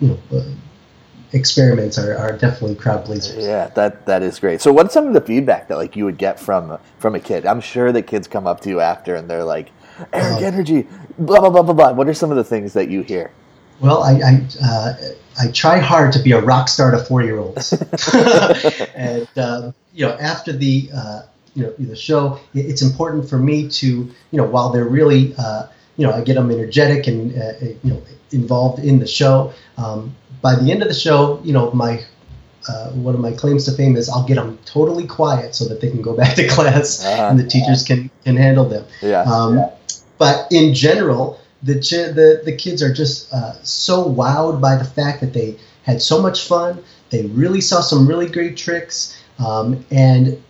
you 0.00 0.08
know 0.08 0.38
uh, 0.38 0.44
experiments 1.32 1.98
are, 1.98 2.16
are 2.16 2.36
definitely 2.36 2.74
crowd 2.74 3.04
pleasers. 3.04 3.44
Yeah, 3.44 3.68
that 3.68 4.06
that 4.06 4.22
is 4.22 4.38
great. 4.38 4.60
So, 4.60 4.72
what's 4.72 4.94
some 4.94 5.06
of 5.06 5.14
the 5.14 5.20
feedback 5.20 5.68
that 5.68 5.76
like 5.76 5.96
you 5.96 6.04
would 6.04 6.18
get 6.18 6.38
from 6.38 6.78
from 6.98 7.14
a 7.14 7.20
kid? 7.20 7.46
I'm 7.46 7.60
sure 7.60 7.92
that 7.92 8.02
kids 8.02 8.26
come 8.26 8.46
up 8.46 8.60
to 8.60 8.68
you 8.68 8.80
after 8.80 9.14
and 9.14 9.28
they're 9.28 9.44
like, 9.44 9.70
"Eric 10.12 10.42
uh, 10.42 10.46
Energy, 10.46 10.86
blah 11.18 11.40
blah 11.40 11.50
blah 11.50 11.62
blah 11.62 11.74
blah." 11.74 11.92
What 11.92 12.08
are 12.08 12.14
some 12.14 12.30
of 12.30 12.36
the 12.36 12.44
things 12.44 12.72
that 12.72 12.88
you 12.88 13.02
hear? 13.02 13.30
Well, 13.80 14.02
I 14.02 14.12
I, 14.12 14.46
uh, 14.62 14.94
I 15.38 15.50
try 15.52 15.78
hard 15.78 16.12
to 16.12 16.18
be 16.18 16.32
a 16.32 16.40
rock 16.40 16.68
star 16.68 16.90
to 16.90 16.98
four 16.98 17.22
year 17.22 17.38
olds, 17.38 17.72
and 18.94 19.28
um, 19.38 19.74
you 19.94 20.06
know 20.06 20.12
after 20.14 20.52
the 20.52 20.90
uh, 20.94 21.22
you 21.54 21.64
know 21.64 21.74
the 21.78 21.96
show, 21.96 22.38
it's 22.54 22.82
important 22.82 23.28
for 23.28 23.38
me 23.38 23.68
to 23.68 23.86
you 23.86 24.12
know 24.32 24.44
while 24.44 24.70
they're 24.70 24.88
really 24.88 25.34
uh, 25.38 25.66
you 25.96 26.06
know 26.06 26.12
I 26.12 26.22
get 26.22 26.34
them 26.34 26.50
energetic 26.50 27.06
and 27.06 27.36
uh, 27.36 27.52
you 27.82 27.92
know 27.92 28.02
involved 28.32 28.82
in 28.82 28.98
the 28.98 29.06
show. 29.06 29.52
Um, 29.76 30.14
by 30.42 30.54
the 30.54 30.70
end 30.70 30.82
of 30.82 30.88
the 30.88 30.94
show, 30.94 31.40
you 31.44 31.52
know, 31.52 31.70
my 31.72 32.04
uh, 32.68 32.90
one 32.90 33.14
of 33.14 33.20
my 33.20 33.32
claims 33.32 33.64
to 33.64 33.72
fame 33.72 33.96
is 33.96 34.08
I'll 34.08 34.26
get 34.26 34.34
them 34.34 34.58
totally 34.64 35.06
quiet 35.06 35.54
so 35.54 35.66
that 35.66 35.80
they 35.80 35.90
can 35.90 36.02
go 36.02 36.14
back 36.16 36.36
to 36.36 36.46
class 36.48 37.04
uh-huh. 37.04 37.28
and 37.30 37.38
the 37.38 37.46
teachers 37.46 37.82
can 37.82 38.10
can 38.24 38.36
handle 38.36 38.68
them. 38.68 38.84
Yeah. 39.02 39.22
Um, 39.22 39.58
yeah. 39.58 39.70
But 40.18 40.46
in 40.50 40.74
general, 40.74 41.40
the 41.62 41.74
the 41.74 42.42
the 42.44 42.56
kids 42.56 42.82
are 42.82 42.92
just 42.92 43.32
uh, 43.32 43.54
so 43.62 44.04
wowed 44.04 44.60
by 44.60 44.76
the 44.76 44.84
fact 44.84 45.20
that 45.20 45.32
they 45.32 45.56
had 45.82 46.02
so 46.02 46.20
much 46.20 46.46
fun. 46.46 46.82
They 47.10 47.26
really 47.26 47.60
saw 47.60 47.80
some 47.80 48.06
really 48.06 48.28
great 48.28 48.56
tricks, 48.56 49.20
um, 49.38 49.84
and 49.90 50.40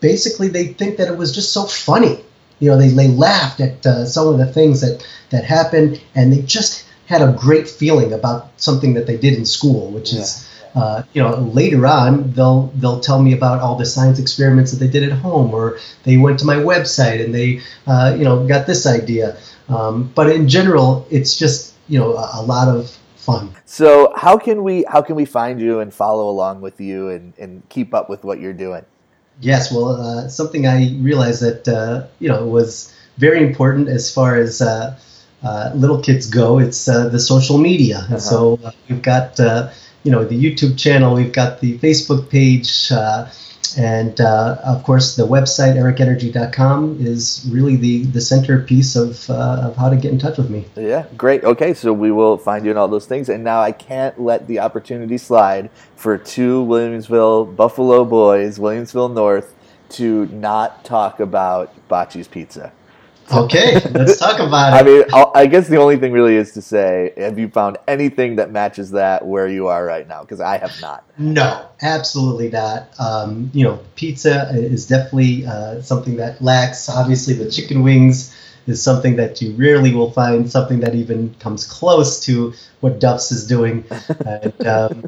basically 0.00 0.48
they 0.48 0.68
think 0.68 0.98
that 0.98 1.08
it 1.08 1.16
was 1.16 1.34
just 1.34 1.52
so 1.52 1.64
funny. 1.64 2.22
You 2.60 2.70
know, 2.70 2.78
they, 2.78 2.88
they 2.88 3.08
laughed 3.08 3.60
at 3.60 3.84
uh, 3.84 4.06
some 4.06 4.28
of 4.28 4.38
the 4.38 4.46
things 4.46 4.80
that 4.80 5.04
that 5.30 5.44
happened, 5.44 6.00
and 6.14 6.32
they 6.32 6.42
just 6.42 6.83
had 7.06 7.22
a 7.22 7.32
great 7.32 7.68
feeling 7.68 8.12
about 8.12 8.48
something 8.56 8.94
that 8.94 9.06
they 9.06 9.16
did 9.16 9.34
in 9.34 9.44
school, 9.44 9.90
which 9.90 10.12
yeah. 10.12 10.20
is. 10.20 10.50
Uh, 10.74 11.04
you 11.12 11.22
know, 11.22 11.36
later 11.54 11.86
on 11.86 12.32
they'll 12.32 12.66
they'll 12.74 12.98
tell 12.98 13.22
me 13.22 13.32
about 13.32 13.60
all 13.60 13.76
the 13.76 13.86
science 13.86 14.18
experiments 14.18 14.72
that 14.72 14.78
they 14.78 14.88
did 14.88 15.04
at 15.04 15.16
home, 15.16 15.54
or 15.54 15.78
they 16.02 16.16
went 16.16 16.36
to 16.36 16.44
my 16.44 16.56
website 16.56 17.24
and 17.24 17.32
they, 17.32 17.60
uh, 17.86 18.12
you 18.18 18.24
know, 18.24 18.44
got 18.48 18.66
this 18.66 18.84
idea. 18.84 19.36
Um, 19.68 20.10
but 20.14 20.30
in 20.30 20.48
general, 20.48 21.06
it's 21.10 21.36
just 21.36 21.74
you 21.88 21.98
know 21.98 22.16
a, 22.16 22.40
a, 22.40 22.42
lot 22.42 22.68
of 22.68 22.90
fun. 23.16 23.54
So 23.64 24.12
how 24.16 24.36
can 24.36 24.62
we 24.62 24.84
how 24.88 25.00
can 25.00 25.16
we 25.16 25.24
find 25.24 25.60
you 25.60 25.80
and 25.80 25.92
follow 25.92 26.28
along 26.28 26.60
with 26.60 26.80
you 26.80 27.08
and, 27.08 27.32
and 27.38 27.62
keep 27.68 27.94
up 27.94 28.10
with 28.10 28.24
what 28.24 28.40
you're 28.40 28.52
doing? 28.52 28.84
Yes, 29.40 29.72
well, 29.72 29.96
uh, 29.96 30.28
something 30.28 30.66
I 30.66 30.96
realized 30.98 31.42
that 31.42 31.68
uh, 31.68 32.06
you 32.18 32.28
know 32.28 32.46
was 32.46 32.94
very 33.16 33.46
important 33.46 33.88
as 33.88 34.12
far 34.12 34.36
as 34.36 34.60
uh, 34.60 34.98
uh, 35.44 35.72
little 35.74 36.00
kids 36.00 36.26
go, 36.28 36.58
it's 36.58 36.88
uh, 36.88 37.08
the 37.08 37.20
social 37.20 37.58
media. 37.58 37.98
Uh-huh. 37.98 38.18
So 38.18 38.58
uh, 38.64 38.72
we've 38.88 39.02
got 39.02 39.38
uh, 39.38 39.70
you 40.02 40.10
know 40.10 40.24
the 40.24 40.42
YouTube 40.42 40.78
channel, 40.78 41.14
we've 41.14 41.32
got 41.32 41.60
the 41.60 41.78
Facebook 41.78 42.30
page, 42.30 42.90
uh, 42.90 43.28
and 43.76 44.20
uh, 44.20 44.56
of 44.64 44.82
course 44.84 45.16
the 45.16 45.26
website 45.26 45.76
ericenergy.com 45.76 46.98
is 47.00 47.46
really 47.50 47.76
the 47.76 48.04
the 48.04 48.20
centerpiece 48.20 48.96
of 48.96 49.28
of 49.30 49.76
how 49.76 49.90
to 49.90 49.96
get 49.96 50.12
in 50.12 50.18
touch 50.18 50.38
with 50.38 50.48
me. 50.48 50.64
Yeah, 50.76 51.04
great. 51.16 51.44
Okay, 51.44 51.74
so 51.74 51.92
we 51.92 52.10
will 52.10 52.38
find 52.38 52.64
you 52.64 52.70
in 52.70 52.76
all 52.76 52.88
those 52.88 53.06
things. 53.06 53.28
And 53.28 53.44
now 53.44 53.60
I 53.60 53.72
can't 53.72 54.18
let 54.20 54.46
the 54.46 54.60
opportunity 54.60 55.18
slide 55.18 55.70
for 55.94 56.16
two 56.16 56.64
Williamsville 56.64 57.54
Buffalo 57.54 58.04
boys, 58.04 58.58
Williamsville 58.58 59.12
North, 59.12 59.54
to 59.90 60.26
not 60.26 60.84
talk 60.84 61.20
about 61.20 61.72
Bocce's 61.88 62.28
Pizza. 62.28 62.72
Okay, 63.32 63.80
let's 63.92 64.18
talk 64.18 64.38
about 64.38 64.74
it. 64.74 64.76
I 64.76 64.82
mean, 64.82 65.04
I'll, 65.12 65.32
i 65.34 65.46
guess 65.46 65.68
the 65.68 65.76
only 65.76 65.96
thing 65.96 66.12
really 66.12 66.36
is 66.36 66.52
to 66.52 66.62
say, 66.62 67.12
have 67.16 67.38
you 67.38 67.48
found 67.48 67.78
anything 67.88 68.36
that 68.36 68.50
matches 68.50 68.90
that 68.92 69.26
where 69.26 69.48
you 69.48 69.66
are 69.68 69.84
right 69.84 70.06
now? 70.06 70.22
Because 70.22 70.40
I 70.40 70.58
have 70.58 70.78
not. 70.80 71.04
No, 71.18 71.66
absolutely 71.82 72.50
not. 72.50 72.88
Um, 72.98 73.50
you 73.54 73.64
know, 73.64 73.80
pizza 73.96 74.50
is 74.52 74.86
definitely 74.86 75.46
uh, 75.46 75.80
something 75.80 76.16
that 76.16 76.42
lacks. 76.42 76.88
Obviously, 76.88 77.34
the 77.34 77.50
chicken 77.50 77.82
wings 77.82 78.34
is 78.66 78.82
something 78.82 79.16
that 79.16 79.40
you 79.40 79.52
rarely 79.52 79.94
will 79.94 80.10
find 80.10 80.50
something 80.50 80.80
that 80.80 80.94
even 80.94 81.34
comes 81.38 81.66
close 81.66 82.20
to 82.24 82.52
what 82.80 83.00
Duff's 83.00 83.32
is 83.32 83.46
doing. 83.46 83.84
and, 84.26 84.66
um, 84.66 85.04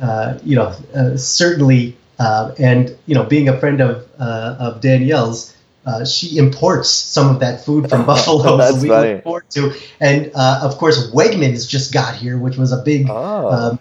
uh, 0.00 0.38
you 0.44 0.56
know, 0.56 0.74
uh, 0.94 1.16
certainly, 1.16 1.96
uh, 2.18 2.52
and 2.58 2.96
you 3.06 3.14
know, 3.14 3.24
being 3.24 3.48
a 3.48 3.58
friend 3.58 3.80
of 3.80 4.08
uh, 4.18 4.56
of 4.58 4.80
Danielle's 4.80 5.53
uh, 5.86 6.04
she 6.04 6.38
imports 6.38 6.88
some 6.88 7.28
of 7.28 7.40
that 7.40 7.64
food 7.64 7.88
from 7.90 8.06
Buffalo, 8.06 8.58
so 8.58 8.80
we 8.80 8.88
funny. 8.88 9.14
look 9.14 9.24
forward 9.24 9.50
to. 9.50 9.72
And 10.00 10.30
uh, 10.34 10.60
of 10.62 10.78
course, 10.78 11.10
Wegmans 11.10 11.68
just 11.68 11.92
got 11.92 12.14
here, 12.14 12.38
which 12.38 12.56
was 12.56 12.72
a 12.72 12.82
big, 12.82 13.06
oh. 13.10 13.50
um, 13.50 13.80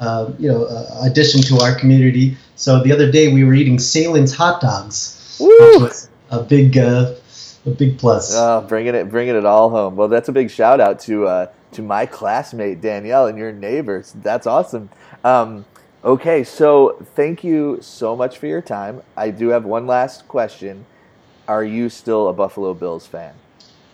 uh, 0.00 0.32
you 0.38 0.48
know, 0.48 0.64
uh, 0.64 1.02
addition 1.02 1.42
to 1.42 1.60
our 1.60 1.74
community. 1.74 2.36
So 2.56 2.82
the 2.82 2.92
other 2.92 3.10
day 3.10 3.32
we 3.32 3.44
were 3.44 3.54
eating 3.54 3.76
Sahlen's 3.78 4.34
hot 4.34 4.60
dogs, 4.60 5.36
Woo! 5.40 5.48
which 5.48 5.80
was 5.80 6.08
a 6.30 6.42
big, 6.42 6.76
uh, 6.76 7.14
a 7.66 7.70
big 7.70 7.98
plus. 7.98 8.32
Oh, 8.34 8.64
bringing 8.68 8.94
it, 8.94 9.08
bringing 9.08 9.36
it 9.36 9.44
all 9.44 9.70
home. 9.70 9.94
Well, 9.94 10.08
that's 10.08 10.28
a 10.28 10.32
big 10.32 10.50
shout 10.50 10.80
out 10.80 10.98
to 11.00 11.26
uh, 11.26 11.46
to 11.72 11.82
my 11.82 12.06
classmate 12.06 12.80
Danielle 12.80 13.26
and 13.28 13.38
your 13.38 13.52
neighbors. 13.52 14.12
That's 14.22 14.46
awesome. 14.46 14.90
Um, 15.22 15.66
okay, 16.04 16.42
so 16.42 16.98
thank 17.14 17.44
you 17.44 17.78
so 17.80 18.16
much 18.16 18.38
for 18.38 18.48
your 18.48 18.62
time. 18.62 19.02
I 19.16 19.30
do 19.30 19.48
have 19.48 19.64
one 19.64 19.86
last 19.86 20.26
question 20.26 20.86
are 21.48 21.64
you 21.64 21.88
still 21.88 22.28
a 22.28 22.32
Buffalo 22.32 22.74
Bills 22.74 23.06
fan? 23.06 23.34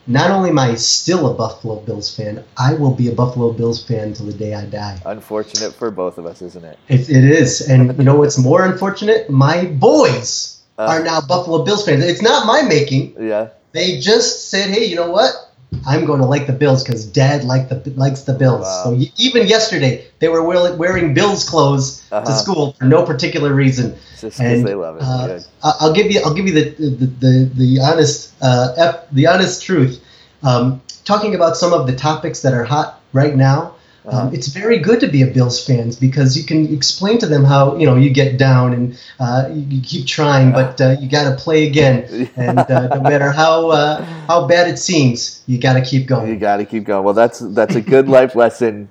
Not 0.07 0.31
only 0.31 0.51
am 0.51 0.59
I 0.59 0.75
still 0.75 1.31
a 1.31 1.35
Buffalo 1.35 1.77
Bills 1.81 2.15
fan, 2.15 2.43
I 2.57 2.75
will 2.75 2.93
be 2.95 3.09
a 3.09 3.13
Buffalo 3.13 3.53
Bills 3.53 3.85
fan 3.85 4.09
until 4.09 4.27
the 4.27 4.33
day 4.33 4.55
I 4.55 4.65
die. 4.65 5.01
Unfortunate 5.05 5.73
for 5.73 5.91
both 5.91 6.19
of 6.19 6.27
us, 6.27 6.43
isn't 6.43 6.65
it? 6.65 6.79
It, 6.89 7.09
it 7.11 7.25
is. 7.25 7.69
And 7.69 7.97
you 7.97 8.05
know 8.05 8.17
what's 8.17 8.39
more 8.39 8.65
unfortunate? 8.65 9.31
My 9.31 9.67
boys 9.67 10.63
uh, 10.79 10.87
are 10.87 11.05
now 11.05 11.21
Buffalo 11.21 11.65
Bills 11.65 11.85
fans. 11.85 12.05
It's 12.05 12.23
not 12.23 12.47
my 12.47 12.63
making. 12.63 13.15
Yeah. 13.21 13.51
They 13.73 14.01
just 14.01 14.51
said, 14.51 14.71
hey, 14.71 14.87
you 14.87 14.97
know 14.97 15.11
what? 15.11 15.50
I'm 15.87 16.05
going 16.05 16.21
to 16.21 16.27
like 16.27 16.47
the 16.47 16.53
Bills 16.53 16.83
because 16.83 17.05
Dad 17.07 17.45
like 17.45 17.69
the 17.69 17.93
likes 17.97 18.23
the 18.23 18.33
Bills. 18.33 18.62
Wow. 18.62 18.85
So 18.85 19.01
even 19.16 19.47
yesterday, 19.47 20.07
they 20.19 20.29
were 20.29 20.43
wearing 20.43 21.14
Bills 21.14 21.49
clothes 21.49 22.07
uh-huh. 22.11 22.27
to 22.27 22.33
school 22.33 22.73
for 22.73 22.85
no 22.85 23.05
particular 23.05 23.55
reason. 23.55 23.97
Just 24.19 24.38
because 24.38 24.62
they 24.64 24.75
love 24.75 24.97
it. 24.97 25.03
Uh, 25.03 25.40
I'll 25.62 25.93
give 25.93 26.11
you 26.11 26.21
I'll 26.25 26.35
give 26.35 26.47
you 26.47 26.55
the 26.55 26.71
the 26.71 27.07
the, 27.07 27.51
the 27.55 27.81
honest 27.81 28.35
uh, 28.43 29.03
the 29.12 29.27
honest 29.27 29.62
truth. 29.62 30.03
Um, 30.43 30.81
talking 31.05 31.35
about 31.35 31.57
some 31.57 31.73
of 31.73 31.87
the 31.87 31.95
topics 31.95 32.43
that 32.43 32.55
are 32.55 32.64
hot 32.64 33.01
right 33.12 33.35
now. 33.35 33.75
Um, 34.07 34.15
uh-huh. 34.15 34.31
it's 34.33 34.49
very 34.49 34.79
good 34.79 35.01
to 35.01 35.09
be 35.09 35.21
a 35.23 35.27
Bills 35.27 35.65
fans 35.65 35.95
because 35.95 36.37
you 36.37 36.45
can 36.45 36.73
explain 36.73 37.19
to 37.19 37.27
them 37.27 37.45
how 37.45 37.77
you 37.77 37.85
know 37.85 37.97
you 37.97 38.09
get 38.09 38.39
down 38.39 38.73
and 38.73 38.99
uh, 39.19 39.51
you, 39.53 39.61
you, 39.77 39.83
keep 39.83 40.07
trying, 40.07 40.53
but 40.53 40.81
uh, 40.81 40.97
you 40.99 41.09
got 41.09 41.29
to 41.29 41.37
play 41.37 41.67
again, 41.67 42.31
and 42.37 42.59
uh, 42.59 42.95
no 42.97 43.03
matter 43.03 43.31
how 43.31 43.69
uh, 43.69 44.03
how 44.27 44.47
bad 44.47 44.69
it 44.69 44.79
seems, 44.79 45.43
you 45.47 45.59
got 45.59 45.75
to 45.75 45.83
keep 45.83 46.07
going. 46.07 46.29
You 46.29 46.37
got 46.37 46.59
to 46.59 46.65
keep 46.65 46.85
going. 46.85 47.05
Well, 47.05 47.15
that's 47.15 47.41
that's 47.41 47.75
a 47.75 47.81
good 47.83 48.09
life 48.09 48.35
lesson 48.41 48.89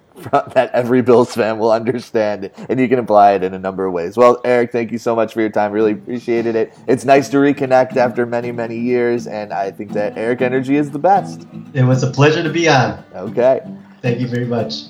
that 0.54 0.70
every 0.74 1.02
Bills 1.02 1.34
fan 1.34 1.58
will 1.58 1.72
understand, 1.72 2.52
and 2.70 2.80
you 2.80 2.88
can 2.88 3.00
apply 3.00 3.32
it 3.32 3.44
in 3.44 3.56
a 3.56 3.60
number 3.60 3.88
of 3.88 3.94
ways. 3.94 4.16
Well, 4.16 4.40
Eric, 4.46 4.72
thank 4.72 4.92
you 4.92 5.00
so 5.00 5.16
much 5.16 5.34
for 5.34 5.42
your 5.42 5.50
time. 5.50 5.72
Really 5.72 5.94
appreciated 5.94 6.56
it. 6.56 6.78
It's 6.88 7.06
nice 7.06 7.30
to 7.30 7.38
reconnect 7.38 7.98
after 7.98 8.28
many 8.28 8.52
many 8.52 8.78
years, 8.78 9.26
and 9.26 9.52
I 9.52 9.72
think 9.72 9.94
that 9.94 10.20
Eric 10.20 10.44
Energy 10.44 10.76
is 10.76 10.92
the 10.92 11.00
best. 11.00 11.48
It 11.74 11.84
was 11.84 12.04
a 12.04 12.12
pleasure 12.12 12.44
to 12.44 12.50
be 12.50 12.70
on. 12.70 13.04
Okay. 13.16 13.62
Thank 14.02 14.20
you 14.20 14.28
very 14.28 14.46
much. 14.46 14.84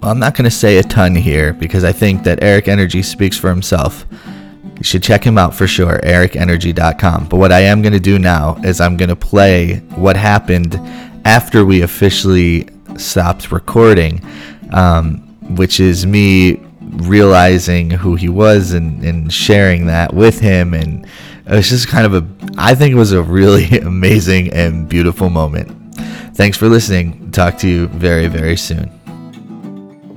Well, 0.00 0.12
I'm 0.12 0.20
not 0.20 0.36
going 0.36 0.44
to 0.44 0.50
say 0.50 0.78
a 0.78 0.84
ton 0.84 1.16
here 1.16 1.52
because 1.52 1.82
I 1.82 1.90
think 1.90 2.22
that 2.22 2.42
Eric 2.42 2.68
Energy 2.68 3.02
speaks 3.02 3.36
for 3.36 3.48
himself. 3.48 4.06
You 4.76 4.84
should 4.84 5.02
check 5.02 5.24
him 5.24 5.36
out 5.36 5.54
for 5.54 5.66
sure, 5.66 5.98
ericenergy.com. 6.04 7.28
But 7.28 7.38
what 7.38 7.50
I 7.50 7.60
am 7.60 7.82
going 7.82 7.92
to 7.92 7.98
do 7.98 8.18
now 8.18 8.56
is 8.62 8.80
I'm 8.80 8.96
going 8.96 9.08
to 9.08 9.16
play 9.16 9.78
what 9.96 10.16
happened 10.16 10.76
after 11.24 11.64
we 11.64 11.82
officially 11.82 12.68
stopped 12.96 13.50
recording, 13.50 14.24
um, 14.72 15.18
which 15.56 15.80
is 15.80 16.06
me 16.06 16.60
realizing 16.80 17.90
who 17.90 18.14
he 18.14 18.28
was 18.28 18.72
and, 18.74 19.02
and 19.04 19.32
sharing 19.32 19.86
that 19.86 20.14
with 20.14 20.38
him. 20.38 20.72
And 20.72 21.04
it 21.46 21.52
was 21.52 21.68
just 21.68 21.88
kind 21.88 22.06
of 22.06 22.14
a, 22.14 22.26
I 22.56 22.76
think 22.76 22.92
it 22.92 22.96
was 22.96 23.12
a 23.12 23.22
really 23.22 23.64
amazing 23.80 24.52
and 24.52 24.88
beautiful 24.88 25.30
moment. 25.30 25.85
Thanks 26.36 26.58
for 26.58 26.68
listening. 26.68 27.30
Talk 27.30 27.56
to 27.60 27.66
you 27.66 27.86
very, 27.86 28.28
very 28.28 28.58
soon. 28.58 28.90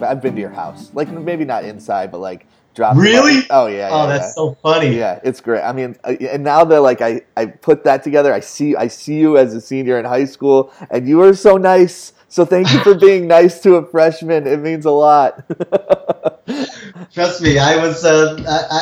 I've 0.01 0.21
been 0.21 0.36
to 0.36 0.41
your 0.41 0.49
house, 0.49 0.91
like 0.93 1.08
maybe 1.10 1.45
not 1.45 1.63
inside, 1.63 2.12
but 2.12 2.17
like 2.17 2.45
drop. 2.75 2.97
Really? 2.97 3.47
Oh 3.49 3.67
yeah. 3.67 3.88
oh, 3.89 4.01
yeah, 4.01 4.08
that's 4.08 4.25
yeah. 4.25 4.32
so 4.32 4.58
funny. 4.62 4.97
Yeah, 4.97 5.21
it's 5.23 5.39
great. 5.39 5.62
I 5.62 5.71
mean, 5.71 5.95
uh, 6.03 6.15
and 6.19 6.43
now 6.43 6.65
that 6.65 6.82
like 6.82 6.99
I 6.99 7.21
I 7.38 7.45
put 7.45 7.86
that 7.86 8.03
together, 8.03 8.34
I 8.34 8.41
see 8.41 8.75
I 8.75 8.88
see 8.88 9.17
you 9.17 9.38
as 9.38 9.53
a 9.53 9.62
senior 9.62 9.97
in 9.97 10.03
high 10.03 10.25
school, 10.25 10.73
and 10.91 11.08
you 11.08 11.21
are 11.21 11.34
so 11.34 11.55
nice. 11.55 12.12
So 12.29 12.45
thank 12.45 12.71
you 12.71 12.79
for 12.81 12.93
being 12.95 13.27
nice 13.27 13.59
to 13.63 13.75
a 13.75 13.85
freshman. 13.85 14.45
It 14.47 14.59
means 14.59 14.85
a 14.85 14.91
lot. 14.91 15.43
Trust 17.13 17.41
me, 17.41 17.57
I 17.57 17.77
was 17.77 18.05
uh, 18.05 18.37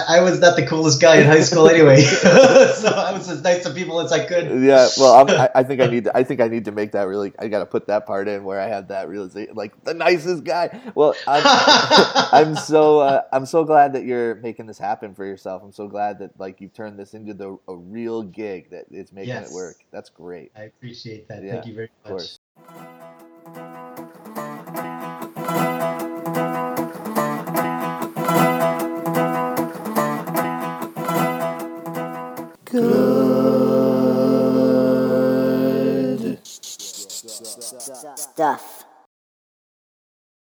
I, 0.07 0.17
I 0.17 0.21
was 0.21 0.39
not 0.39 0.55
the 0.57 0.65
coolest 0.65 1.01
guy 1.01 1.17
in 1.17 1.25
high 1.25 1.41
school 1.41 1.69
anyway. 1.69 2.01
so 2.01 2.89
I 2.89 3.12
was 3.13 3.29
as 3.29 3.41
nice 3.41 3.63
to 3.63 3.69
people 3.71 3.99
as 4.01 4.12
I 4.12 4.25
could. 4.25 4.62
yeah, 4.63 4.88
well, 4.97 5.13
I'm, 5.15 5.29
I, 5.29 5.49
I 5.55 5.63
think 5.63 5.81
I 5.81 5.88
need 5.88 6.05
to, 6.05 6.17
I 6.17 6.23
think 6.23 6.41
I 6.41 6.47
need 6.47 6.65
to 6.65 6.71
make 6.71 6.91
that 6.91 7.03
really. 7.03 7.33
I 7.39 7.47
got 7.47 7.60
to 7.60 7.65
put 7.65 7.88
that 7.88 8.05
part 8.05 8.27
in 8.27 8.43
where 8.43 8.60
I 8.60 8.67
had 8.67 8.89
that 8.89 9.07
realization, 9.07 9.55
like 9.55 9.81
the 9.86 9.93
nicest 9.93 10.43
guy. 10.43 10.79
Well, 10.95 11.15
I'm, 11.25 11.43
I'm 12.49 12.55
so 12.55 12.99
uh, 12.99 13.21
I'm 13.31 13.45
so 13.45 13.63
glad 13.63 13.93
that 13.93 14.03
you're 14.03 14.36
making 14.36 14.65
this 14.67 14.77
happen 14.77 15.13
for 15.15 15.25
yourself. 15.25 15.62
I'm 15.63 15.71
so 15.73 15.88
glad 15.88 16.19
that 16.19 16.38
like 16.39 16.60
you've 16.62 16.73
turned 16.73 16.99
this 16.99 17.13
into 17.13 17.33
the 17.33 17.57
a 17.67 17.75
real 17.75 18.23
gig 18.23 18.71
that 18.71 18.86
it's 18.91 19.12
making 19.13 19.29
Yes. 19.29 19.51
it 19.51 19.53
work. 19.53 19.77
That's 19.91 20.10
great. 20.10 20.51
I 20.55 20.63
appreciate 20.63 21.27
that. 21.29 21.43
Yeah, 21.43 21.53
Thank 21.53 21.67
you 21.67 21.75
very 21.75 21.89
Of 22.05 22.12
much. 22.12 22.38
Course. 32.78 33.18
stuff. 38.16 38.77